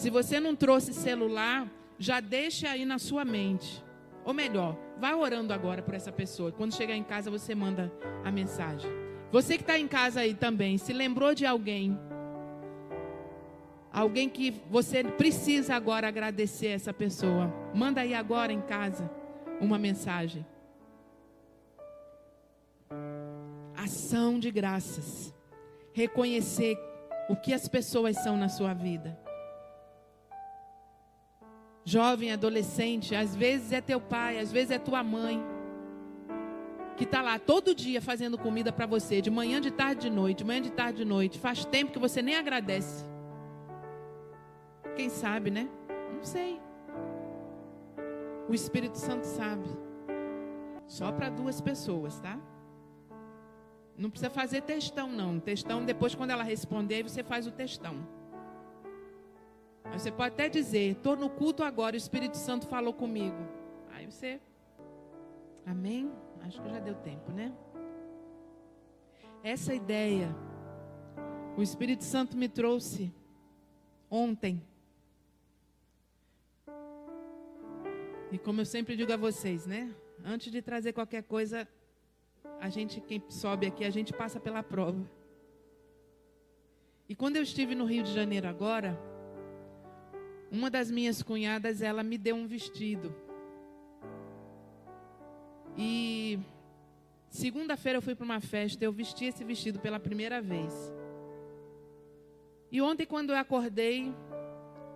Se 0.00 0.08
você 0.08 0.40
não 0.40 0.56
trouxe 0.56 0.94
celular, 0.94 1.70
já 1.98 2.20
deixe 2.20 2.66
aí 2.66 2.86
na 2.86 2.98
sua 2.98 3.22
mente. 3.22 3.84
Ou 4.24 4.32
melhor, 4.32 4.74
vá 4.98 5.14
orando 5.14 5.52
agora 5.52 5.82
por 5.82 5.92
essa 5.92 6.10
pessoa. 6.10 6.50
Quando 6.50 6.74
chegar 6.74 6.96
em 6.96 7.04
casa, 7.04 7.30
você 7.30 7.54
manda 7.54 7.92
a 8.24 8.32
mensagem. 8.32 8.90
Você 9.30 9.58
que 9.58 9.62
está 9.62 9.78
em 9.78 9.86
casa 9.86 10.20
aí 10.20 10.32
também, 10.32 10.78
se 10.78 10.94
lembrou 10.94 11.34
de 11.34 11.44
alguém, 11.44 12.00
alguém 13.92 14.30
que 14.30 14.50
você 14.70 15.04
precisa 15.04 15.74
agora 15.74 16.08
agradecer 16.08 16.68
essa 16.68 16.94
pessoa, 16.94 17.52
manda 17.74 18.00
aí 18.00 18.14
agora 18.14 18.54
em 18.54 18.62
casa 18.62 19.10
uma 19.60 19.78
mensagem. 19.78 20.46
Ação 23.76 24.40
de 24.40 24.50
graças. 24.50 25.34
Reconhecer 25.92 26.78
o 27.28 27.36
que 27.36 27.52
as 27.52 27.68
pessoas 27.68 28.16
são 28.16 28.38
na 28.38 28.48
sua 28.48 28.72
vida. 28.72 29.28
Jovem, 31.84 32.32
adolescente, 32.32 33.14
às 33.14 33.34
vezes 33.34 33.72
é 33.72 33.80
teu 33.80 34.00
pai, 34.00 34.38
às 34.38 34.52
vezes 34.52 34.70
é 34.70 34.78
tua 34.78 35.02
mãe, 35.02 35.42
que 36.96 37.04
está 37.04 37.22
lá 37.22 37.38
todo 37.38 37.74
dia 37.74 38.02
fazendo 38.02 38.36
comida 38.36 38.70
para 38.70 38.86
você, 38.86 39.22
de 39.22 39.30
manhã, 39.30 39.60
de 39.60 39.70
tarde, 39.70 40.02
de 40.02 40.10
noite, 40.10 40.38
de 40.38 40.44
manhã, 40.44 40.60
de 40.60 40.70
tarde, 40.70 40.98
de 40.98 41.04
noite. 41.04 41.38
Faz 41.38 41.64
tempo 41.64 41.92
que 41.92 41.98
você 41.98 42.20
nem 42.20 42.36
agradece. 42.36 43.04
Quem 44.94 45.08
sabe, 45.08 45.50
né? 45.50 45.68
Não 46.14 46.22
sei. 46.22 46.60
O 48.48 48.54
Espírito 48.54 48.98
Santo 48.98 49.24
sabe. 49.24 49.68
Só 50.86 51.10
para 51.10 51.30
duas 51.30 51.60
pessoas, 51.60 52.20
tá? 52.20 52.38
Não 53.96 54.10
precisa 54.10 54.28
fazer 54.28 54.62
textão, 54.62 55.08
não. 55.08 55.38
Textão, 55.40 55.84
depois, 55.84 56.14
quando 56.14 56.30
ela 56.30 56.42
responder, 56.42 57.02
você 57.02 57.22
faz 57.22 57.46
o 57.46 57.52
textão. 57.52 58.06
Você 59.92 60.10
pode 60.10 60.34
até 60.34 60.48
dizer: 60.48 60.92
estou 60.92 61.16
no 61.16 61.30
culto 61.30 61.62
agora, 61.62 61.94
o 61.94 61.98
Espírito 61.98 62.36
Santo 62.36 62.66
falou 62.66 62.92
comigo. 62.92 63.36
Aí 63.92 64.06
você. 64.06 64.40
Amém? 65.66 66.10
Acho 66.42 66.60
que 66.60 66.68
já 66.68 66.80
deu 66.80 66.94
tempo, 66.94 67.30
né? 67.32 67.52
Essa 69.42 69.74
ideia, 69.74 70.34
o 71.56 71.62
Espírito 71.62 72.04
Santo 72.04 72.36
me 72.36 72.48
trouxe 72.48 73.12
ontem. 74.10 74.62
E 78.32 78.38
como 78.38 78.60
eu 78.60 78.66
sempre 78.66 78.96
digo 78.96 79.12
a 79.12 79.16
vocês, 79.16 79.66
né? 79.66 79.94
Antes 80.24 80.52
de 80.52 80.62
trazer 80.62 80.92
qualquer 80.92 81.22
coisa, 81.22 81.66
a 82.60 82.68
gente, 82.68 83.00
quem 83.00 83.22
sobe 83.28 83.66
aqui, 83.66 83.84
a 83.84 83.90
gente 83.90 84.12
passa 84.12 84.38
pela 84.38 84.62
prova. 84.62 85.04
E 87.08 87.14
quando 87.14 87.36
eu 87.36 87.42
estive 87.42 87.74
no 87.74 87.84
Rio 87.84 88.04
de 88.04 88.12
Janeiro 88.12 88.46
agora, 88.46 88.98
uma 90.50 90.68
das 90.68 90.90
minhas 90.90 91.22
cunhadas, 91.22 91.80
ela 91.80 92.02
me 92.02 92.18
deu 92.18 92.34
um 92.34 92.46
vestido. 92.46 93.14
E 95.76 96.38
segunda-feira 97.28 97.98
eu 97.98 98.02
fui 98.02 98.14
para 98.14 98.24
uma 98.24 98.40
festa, 98.40 98.84
eu 98.84 98.92
vesti 98.92 99.26
esse 99.26 99.44
vestido 99.44 99.78
pela 99.78 100.00
primeira 100.00 100.42
vez. 100.42 100.92
E 102.72 102.80
ontem, 102.80 103.06
quando 103.06 103.30
eu 103.30 103.36
acordei, 103.36 104.14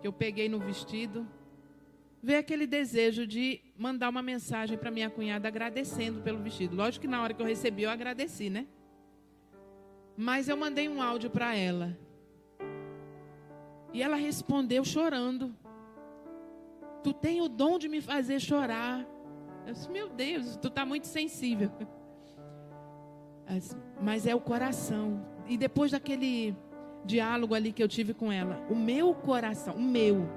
que 0.01 0.07
eu 0.07 0.13
peguei 0.13 0.49
no 0.49 0.59
vestido, 0.59 1.27
veio 2.23 2.39
aquele 2.39 2.67
desejo 2.67 3.27
de 3.27 3.61
mandar 3.77 4.09
uma 4.09 4.23
mensagem 4.23 4.79
para 4.79 4.91
minha 4.91 5.11
cunhada 5.11 5.49
agradecendo 5.49 6.21
pelo 6.21 6.39
vestido. 6.39 6.77
Lógico 6.77 7.03
que 7.03 7.09
na 7.09 7.23
hora 7.23 7.35
que 7.35 7.43
eu 7.43 7.47
recebi, 7.47 7.83
eu 7.83 7.91
agradeci, 7.91 8.49
né? 8.49 8.67
Mas 10.17 10.49
eu 10.49 10.57
mandei 10.57 10.89
um 10.89 11.03
áudio 11.03 11.29
para 11.31 11.57
ela. 11.57 11.99
E 13.95 14.03
ela 14.03 14.17
respondeu 14.17 14.85
chorando. 14.85 15.57
Tu 17.03 17.15
tem 17.15 17.41
o 17.41 17.49
dom 17.49 17.79
de 17.79 17.89
me 17.89 18.03
fazer 18.03 18.39
chorar. 18.41 19.07
Eu 19.67 19.73
disse, 19.73 19.91
meu 19.91 20.11
Deus, 20.11 20.57
tu 20.57 20.69
está 20.69 20.85
muito 20.85 21.07
sensível. 21.07 21.71
Mas 24.03 24.27
é 24.27 24.35
o 24.35 24.41
coração. 24.41 25.25
E 25.49 25.57
depois 25.57 25.93
daquele 25.93 26.55
diálogo 27.07 27.55
ali 27.55 27.73
que 27.73 27.83
eu 27.83 27.89
tive 27.89 28.13
com 28.13 28.31
ela, 28.31 28.63
o 28.69 28.75
meu 28.75 29.15
coração, 29.15 29.75
o 29.77 29.83
meu, 29.83 30.29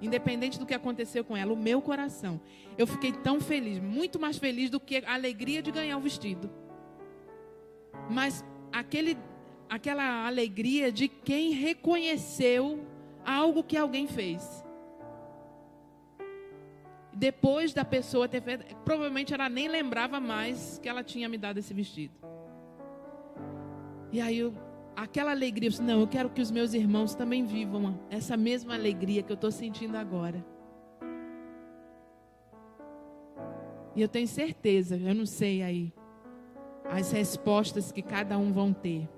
Independente 0.00 0.58
do 0.58 0.64
que 0.64 0.72
aconteceu 0.72 1.22
com 1.22 1.36
ela, 1.36 1.52
o 1.52 1.56
meu 1.56 1.82
coração. 1.82 2.40
Eu 2.78 2.86
fiquei 2.86 3.12
tão 3.12 3.38
feliz, 3.40 3.78
muito 3.78 4.18
mais 4.18 4.38
feliz 4.38 4.70
do 4.70 4.80
que 4.80 5.04
a 5.04 5.12
alegria 5.12 5.62
de 5.62 5.70
ganhar 5.70 5.96
o 5.98 6.00
vestido. 6.00 6.50
Mas 8.08 8.42
aquele, 8.72 9.18
aquela 9.70 10.26
alegria 10.26 10.90
de 10.90 11.06
quem 11.06 11.52
reconheceu 11.52 12.84
algo 13.24 13.62
que 13.62 13.76
alguém 13.76 14.08
fez. 14.08 14.64
Depois 17.12 17.72
da 17.72 17.84
pessoa 17.84 18.28
ter 18.28 18.42
feito, 18.42 18.64
provavelmente 18.84 19.32
ela 19.32 19.48
nem 19.48 19.68
lembrava 19.68 20.18
mais 20.18 20.80
que 20.82 20.88
ela 20.88 21.04
tinha 21.04 21.28
me 21.28 21.38
dado 21.38 21.58
esse 21.58 21.72
vestido. 21.72 22.14
E 24.10 24.20
aí 24.20 24.38
eu 24.38 24.52
aquela 24.96 25.30
alegria, 25.30 25.68
eu 25.68 25.70
disse, 25.70 25.82
não, 25.82 26.00
eu 26.00 26.06
quero 26.06 26.28
que 26.28 26.42
os 26.42 26.50
meus 26.50 26.74
irmãos 26.74 27.14
também 27.14 27.44
vivam 27.44 27.98
essa 28.10 28.36
mesma 28.36 28.74
alegria 28.74 29.22
que 29.22 29.32
eu 29.32 29.34
estou 29.34 29.50
sentindo 29.50 29.96
agora. 29.96 30.44
E 33.94 34.02
eu 34.02 34.08
tenho 34.08 34.26
certeza, 34.28 34.96
eu 34.96 35.14
não 35.14 35.26
sei 35.26 35.62
aí, 35.62 35.92
as 36.84 37.12
respostas 37.12 37.90
que 37.90 38.02
cada 38.02 38.36
um 38.36 38.52
vão 38.52 38.72
ter. 38.72 39.08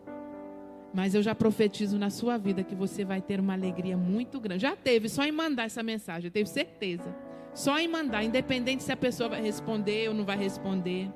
Mas 0.94 1.14
eu 1.14 1.22
já 1.22 1.34
profetizo 1.34 1.98
na 1.98 2.10
sua 2.10 2.36
vida 2.36 2.62
que 2.62 2.74
você 2.74 3.04
vai 3.04 3.22
ter 3.22 3.40
uma 3.40 3.54
alegria 3.54 3.96
muito 3.96 4.38
grande. 4.38 4.62
Já 4.62 4.76
teve, 4.76 5.08
só 5.08 5.24
em 5.24 5.32
mandar 5.32 5.64
essa 5.64 5.82
mensagem, 5.82 6.26
eu 6.26 6.32
tenho 6.32 6.46
certeza. 6.46 7.14
Só 7.54 7.78
em 7.78 7.88
mandar, 7.88 8.24
independente 8.24 8.82
se 8.82 8.92
a 8.92 8.96
pessoa 8.96 9.28
vai 9.28 9.42
responder 9.42 10.08
ou 10.08 10.14
não 10.14 10.24
vai 10.24 10.36
responder. 10.36 11.10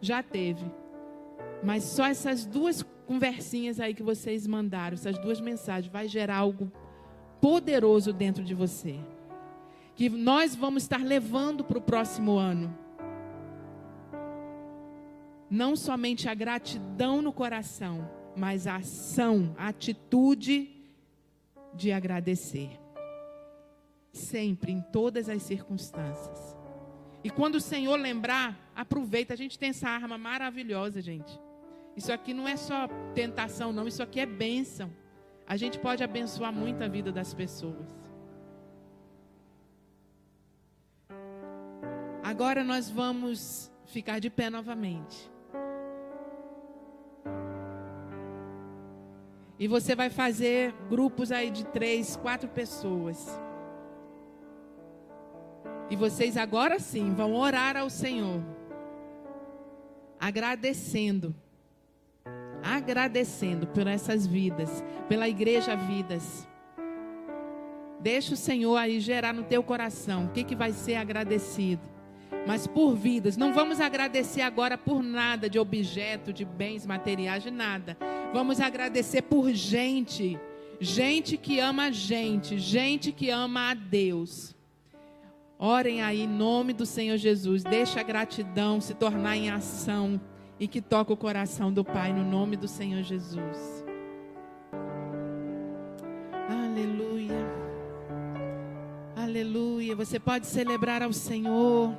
Já 0.00 0.22
teve. 0.22 0.64
Mas 1.62 1.84
só 1.84 2.06
essas 2.06 2.44
duas 2.44 2.84
conversinhas 3.06 3.80
aí 3.80 3.94
que 3.94 4.02
vocês 4.02 4.46
mandaram, 4.46 4.94
essas 4.94 5.18
duas 5.18 5.40
mensagens, 5.40 5.92
vai 5.92 6.08
gerar 6.08 6.36
algo 6.36 6.70
poderoso 7.40 8.12
dentro 8.12 8.42
de 8.42 8.54
você. 8.54 8.98
Que 9.94 10.08
nós 10.08 10.56
vamos 10.56 10.82
estar 10.82 11.04
levando 11.04 11.62
para 11.62 11.78
o 11.78 11.82
próximo 11.82 12.36
ano. 12.36 12.76
Não 15.48 15.76
somente 15.76 16.28
a 16.28 16.34
gratidão 16.34 17.22
no 17.22 17.32
coração, 17.32 18.08
mas 18.36 18.66
a 18.66 18.76
ação, 18.76 19.54
a 19.58 19.68
atitude 19.68 20.70
de 21.74 21.92
agradecer. 21.92 22.70
Sempre, 24.12 24.72
em 24.72 24.80
todas 24.80 25.28
as 25.28 25.42
circunstâncias. 25.42 26.56
E 27.22 27.30
quando 27.30 27.56
o 27.56 27.60
Senhor 27.60 27.96
lembrar, 27.96 28.70
aproveita. 28.76 29.32
A 29.34 29.36
gente 29.36 29.58
tem 29.58 29.70
essa 29.70 29.88
arma 29.88 30.18
maravilhosa, 30.18 31.00
gente. 31.00 31.40
Isso 31.96 32.12
aqui 32.12 32.34
não 32.34 32.46
é 32.46 32.56
só 32.56 32.88
tentação, 33.14 33.72
não. 33.72 33.88
Isso 33.88 34.02
aqui 34.02 34.20
é 34.20 34.26
bênção. 34.26 34.92
A 35.46 35.56
gente 35.56 35.78
pode 35.78 36.02
abençoar 36.02 36.52
muito 36.52 36.82
a 36.82 36.88
vida 36.88 37.10
das 37.10 37.32
pessoas. 37.32 38.04
Agora 42.22 42.64
nós 42.64 42.90
vamos 42.90 43.70
ficar 43.86 44.18
de 44.18 44.30
pé 44.30 44.50
novamente. 44.50 45.30
E 49.58 49.68
você 49.68 49.94
vai 49.94 50.10
fazer 50.10 50.74
grupos 50.88 51.30
aí 51.30 51.50
de 51.50 51.64
três, 51.66 52.16
quatro 52.16 52.48
pessoas. 52.48 53.40
E 55.90 55.96
vocês 55.96 56.36
agora 56.36 56.78
sim 56.78 57.14
vão 57.14 57.34
orar 57.34 57.76
ao 57.76 57.88
Senhor, 57.90 58.42
agradecendo 60.18 61.34
agradecendo 62.64 63.66
por 63.66 63.86
essas 63.86 64.26
vidas, 64.26 64.82
pela 65.06 65.28
igreja 65.28 65.76
Vidas. 65.76 66.48
Deixa 68.00 68.32
o 68.34 68.36
Senhor 68.36 68.76
aí 68.76 69.00
gerar 69.00 69.34
no 69.34 69.42
teu 69.42 69.62
coração 69.62 70.26
o 70.26 70.28
que, 70.30 70.42
que 70.42 70.56
vai 70.56 70.72
ser 70.72 70.96
agradecido. 70.96 71.82
mas 72.46 72.66
por 72.66 72.94
vidas. 72.94 73.38
Não 73.38 73.54
vamos 73.54 73.80
agradecer 73.80 74.42
agora 74.42 74.76
por 74.76 75.02
nada 75.02 75.48
de 75.48 75.58
objeto, 75.58 76.30
de 76.30 76.44
bens 76.44 76.84
materiais, 76.84 77.42
de 77.42 77.50
nada. 77.50 77.96
Vamos 78.34 78.60
agradecer 78.60 79.22
por 79.22 79.48
gente. 79.52 80.36
Gente 80.80 81.36
que 81.36 81.60
ama 81.60 81.84
a 81.84 81.90
gente, 81.92 82.58
gente 82.58 83.12
que 83.12 83.30
ama 83.30 83.70
a 83.70 83.74
Deus. 83.74 84.56
Orem 85.56 86.02
aí 86.02 86.22
em 86.22 86.26
nome 86.26 86.72
do 86.72 86.84
Senhor 86.84 87.16
Jesus. 87.16 87.62
Deixa 87.62 88.00
a 88.00 88.02
gratidão 88.02 88.80
se 88.80 88.92
tornar 88.92 89.36
em 89.36 89.50
ação 89.50 90.20
e 90.58 90.66
que 90.66 90.82
toque 90.82 91.12
o 91.12 91.16
coração 91.16 91.72
do 91.72 91.84
Pai 91.84 92.12
no 92.12 92.24
nome 92.24 92.56
do 92.56 92.66
Senhor 92.66 93.04
Jesus. 93.04 93.84
Aleluia. 96.48 97.46
Aleluia. 99.14 99.94
Você 99.94 100.18
pode 100.18 100.48
celebrar 100.48 101.04
ao 101.04 101.12
Senhor. 101.12 101.96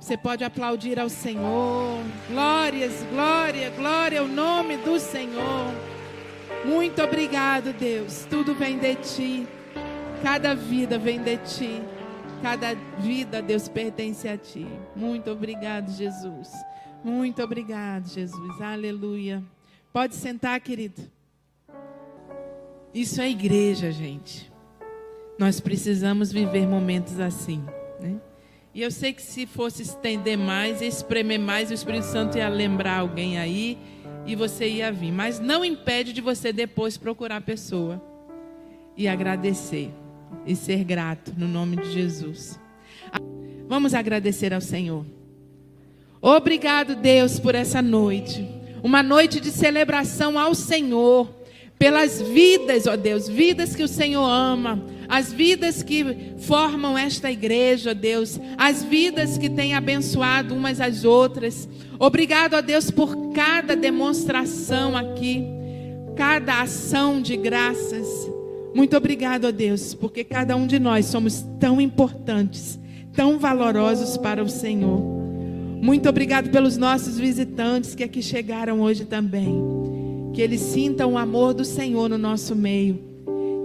Você 0.00 0.16
pode 0.16 0.44
aplaudir 0.44 0.98
ao 0.98 1.08
Senhor. 1.08 2.02
Glórias, 2.28 3.04
glória, 3.10 3.70
glória 3.70 4.20
ao 4.20 4.28
nome 4.28 4.76
do 4.78 4.98
Senhor. 4.98 5.74
Muito 6.64 7.02
obrigado, 7.02 7.72
Deus. 7.72 8.26
Tudo 8.28 8.54
vem 8.54 8.78
de 8.78 8.94
ti. 8.96 9.48
Cada 10.22 10.54
vida 10.54 10.98
vem 10.98 11.20
de 11.20 11.36
ti. 11.38 11.82
Cada 12.42 12.74
vida, 12.98 13.42
Deus, 13.42 13.68
pertence 13.68 14.28
a 14.28 14.36
ti. 14.36 14.66
Muito 14.94 15.30
obrigado, 15.30 15.90
Jesus. 15.90 16.50
Muito 17.02 17.42
obrigado, 17.42 18.08
Jesus. 18.08 18.60
Aleluia. 18.60 19.42
Pode 19.92 20.14
sentar, 20.14 20.60
querido. 20.60 21.02
Isso 22.94 23.20
é 23.20 23.28
igreja, 23.28 23.90
gente. 23.90 24.50
Nós 25.38 25.60
precisamos 25.60 26.32
viver 26.32 26.66
momentos 26.66 27.20
assim, 27.20 27.64
né? 28.00 28.20
E 28.74 28.82
eu 28.82 28.90
sei 28.90 29.12
que 29.12 29.22
se 29.22 29.46
fosse 29.46 29.82
estender 29.82 30.36
mais, 30.36 30.82
espremer 30.82 31.38
mais, 31.38 31.70
o 31.70 31.74
Espírito 31.74 32.06
Santo 32.06 32.38
ia 32.38 32.48
lembrar 32.48 32.98
alguém 32.98 33.38
aí 33.38 33.78
e 34.26 34.36
você 34.36 34.68
ia 34.68 34.92
vir. 34.92 35.10
Mas 35.10 35.40
não 35.40 35.64
impede 35.64 36.12
de 36.12 36.20
você 36.20 36.52
depois 36.52 36.96
procurar 36.96 37.36
a 37.36 37.40
pessoa 37.40 38.00
e 38.96 39.08
agradecer 39.08 39.90
e 40.46 40.54
ser 40.54 40.84
grato 40.84 41.32
no 41.36 41.48
nome 41.48 41.76
de 41.76 41.90
Jesus. 41.90 42.58
Vamos 43.66 43.94
agradecer 43.94 44.52
ao 44.52 44.60
Senhor. 44.60 45.04
Obrigado, 46.20 46.96
Deus, 46.96 47.38
por 47.38 47.54
essa 47.54 47.80
noite. 47.80 48.46
Uma 48.82 49.02
noite 49.02 49.40
de 49.40 49.50
celebração 49.50 50.38
ao 50.38 50.54
Senhor. 50.54 51.28
Pelas 51.78 52.20
vidas, 52.20 52.86
ó 52.86 52.96
Deus, 52.96 53.28
vidas 53.28 53.76
que 53.76 53.84
o 53.84 53.88
Senhor 53.88 54.24
ama, 54.24 54.82
as 55.08 55.32
vidas 55.32 55.82
que 55.82 56.34
formam 56.38 56.98
esta 56.98 57.30
igreja, 57.30 57.92
ó 57.92 57.94
Deus, 57.94 58.38
as 58.58 58.82
vidas 58.82 59.38
que 59.38 59.48
têm 59.48 59.74
abençoado 59.74 60.54
umas 60.54 60.80
às 60.80 61.04
outras. 61.04 61.68
Obrigado, 61.98 62.54
ó 62.54 62.60
Deus, 62.60 62.90
por 62.90 63.32
cada 63.32 63.76
demonstração 63.76 64.96
aqui, 64.96 65.44
cada 66.16 66.62
ação 66.62 67.22
de 67.22 67.36
graças. 67.36 68.08
Muito 68.74 68.96
obrigado, 68.96 69.46
ó 69.46 69.52
Deus, 69.52 69.94
porque 69.94 70.24
cada 70.24 70.56
um 70.56 70.66
de 70.66 70.80
nós 70.80 71.06
somos 71.06 71.44
tão 71.60 71.80
importantes, 71.80 72.78
tão 73.14 73.38
valorosos 73.38 74.16
para 74.16 74.42
o 74.42 74.48
Senhor. 74.48 75.00
Muito 75.80 76.08
obrigado 76.08 76.50
pelos 76.50 76.76
nossos 76.76 77.18
visitantes 77.18 77.94
que 77.94 78.02
aqui 78.02 78.20
chegaram 78.20 78.80
hoje 78.80 79.04
também. 79.04 79.87
Que 80.38 80.42
eles 80.42 80.60
sintam 80.60 81.14
o 81.14 81.18
amor 81.18 81.52
do 81.52 81.64
Senhor 81.64 82.08
no 82.08 82.16
nosso 82.16 82.54
meio. 82.54 82.96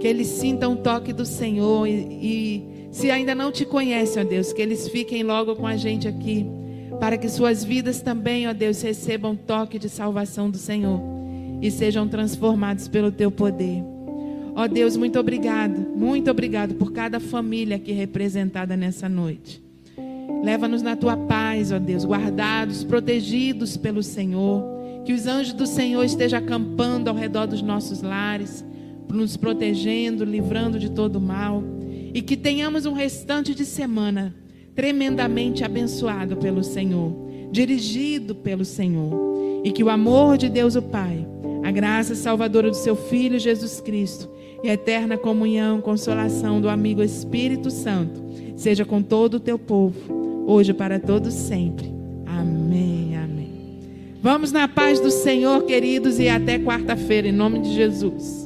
Que 0.00 0.08
eles 0.08 0.26
sintam 0.26 0.72
o 0.72 0.76
toque 0.76 1.12
do 1.12 1.24
Senhor. 1.24 1.86
E, 1.86 1.92
e 1.92 2.64
se 2.90 3.12
ainda 3.12 3.32
não 3.32 3.52
te 3.52 3.64
conhecem, 3.64 4.20
ó 4.20 4.26
Deus, 4.26 4.52
que 4.52 4.60
eles 4.60 4.88
fiquem 4.88 5.22
logo 5.22 5.54
com 5.54 5.68
a 5.68 5.76
gente 5.76 6.08
aqui. 6.08 6.44
Para 6.98 7.16
que 7.16 7.28
suas 7.28 7.62
vidas 7.62 8.02
também, 8.02 8.48
ó 8.48 8.52
Deus, 8.52 8.82
recebam 8.82 9.36
toque 9.36 9.78
de 9.78 9.88
salvação 9.88 10.50
do 10.50 10.58
Senhor. 10.58 11.00
E 11.62 11.70
sejam 11.70 12.08
transformados 12.08 12.88
pelo 12.88 13.12
teu 13.12 13.30
poder. 13.30 13.80
Ó 14.56 14.66
Deus, 14.66 14.96
muito 14.96 15.16
obrigado. 15.20 15.78
Muito 15.94 16.28
obrigado 16.28 16.74
por 16.74 16.90
cada 16.90 17.20
família 17.20 17.76
aqui 17.76 17.92
representada 17.92 18.76
nessa 18.76 19.08
noite. 19.08 19.62
Leva-nos 20.42 20.82
na 20.82 20.96
tua 20.96 21.16
paz, 21.16 21.70
ó 21.70 21.78
Deus, 21.78 22.04
guardados, 22.04 22.82
protegidos 22.82 23.76
pelo 23.76 24.02
Senhor. 24.02 24.73
Que 25.04 25.12
os 25.12 25.26
anjos 25.26 25.52
do 25.52 25.66
Senhor 25.66 26.02
estejam 26.04 26.38
acampando 26.38 27.08
ao 27.08 27.16
redor 27.16 27.46
dos 27.46 27.62
nossos 27.62 28.02
lares, 28.02 28.64
nos 29.08 29.36
protegendo, 29.36 30.24
livrando 30.24 30.78
de 30.78 30.90
todo 30.90 31.20
mal. 31.20 31.62
E 32.12 32.22
que 32.22 32.36
tenhamos 32.36 32.86
um 32.86 32.92
restante 32.92 33.54
de 33.54 33.64
semana 33.64 34.34
tremendamente 34.74 35.64
abençoado 35.64 36.36
pelo 36.36 36.64
Senhor, 36.64 37.12
dirigido 37.50 38.34
pelo 38.34 38.64
Senhor. 38.64 39.62
E 39.64 39.72
que 39.72 39.84
o 39.84 39.88
amor 39.88 40.36
de 40.36 40.48
Deus, 40.48 40.74
o 40.74 40.82
Pai, 40.82 41.26
a 41.62 41.70
graça 41.70 42.14
salvadora 42.14 42.70
do 42.70 42.76
seu 42.76 42.96
Filho 42.96 43.38
Jesus 43.38 43.80
Cristo 43.80 44.28
e 44.62 44.68
a 44.68 44.74
eterna 44.74 45.16
comunhão, 45.16 45.80
consolação 45.80 46.60
do 46.60 46.68
amigo 46.68 47.02
Espírito 47.02 47.70
Santo 47.70 48.22
seja 48.56 48.84
com 48.84 49.02
todo 49.02 49.34
o 49.34 49.40
teu 49.40 49.58
povo 49.58 50.44
hoje 50.46 50.72
para 50.72 50.98
todos 50.98 51.32
sempre. 51.34 51.92
Amém. 52.26 53.03
Vamos 54.24 54.50
na 54.52 54.66
paz 54.66 55.00
do 55.00 55.10
Senhor, 55.10 55.66
queridos, 55.66 56.18
e 56.18 56.30
até 56.30 56.58
quarta-feira, 56.58 57.28
em 57.28 57.32
nome 57.32 57.58
de 57.58 57.74
Jesus. 57.74 58.43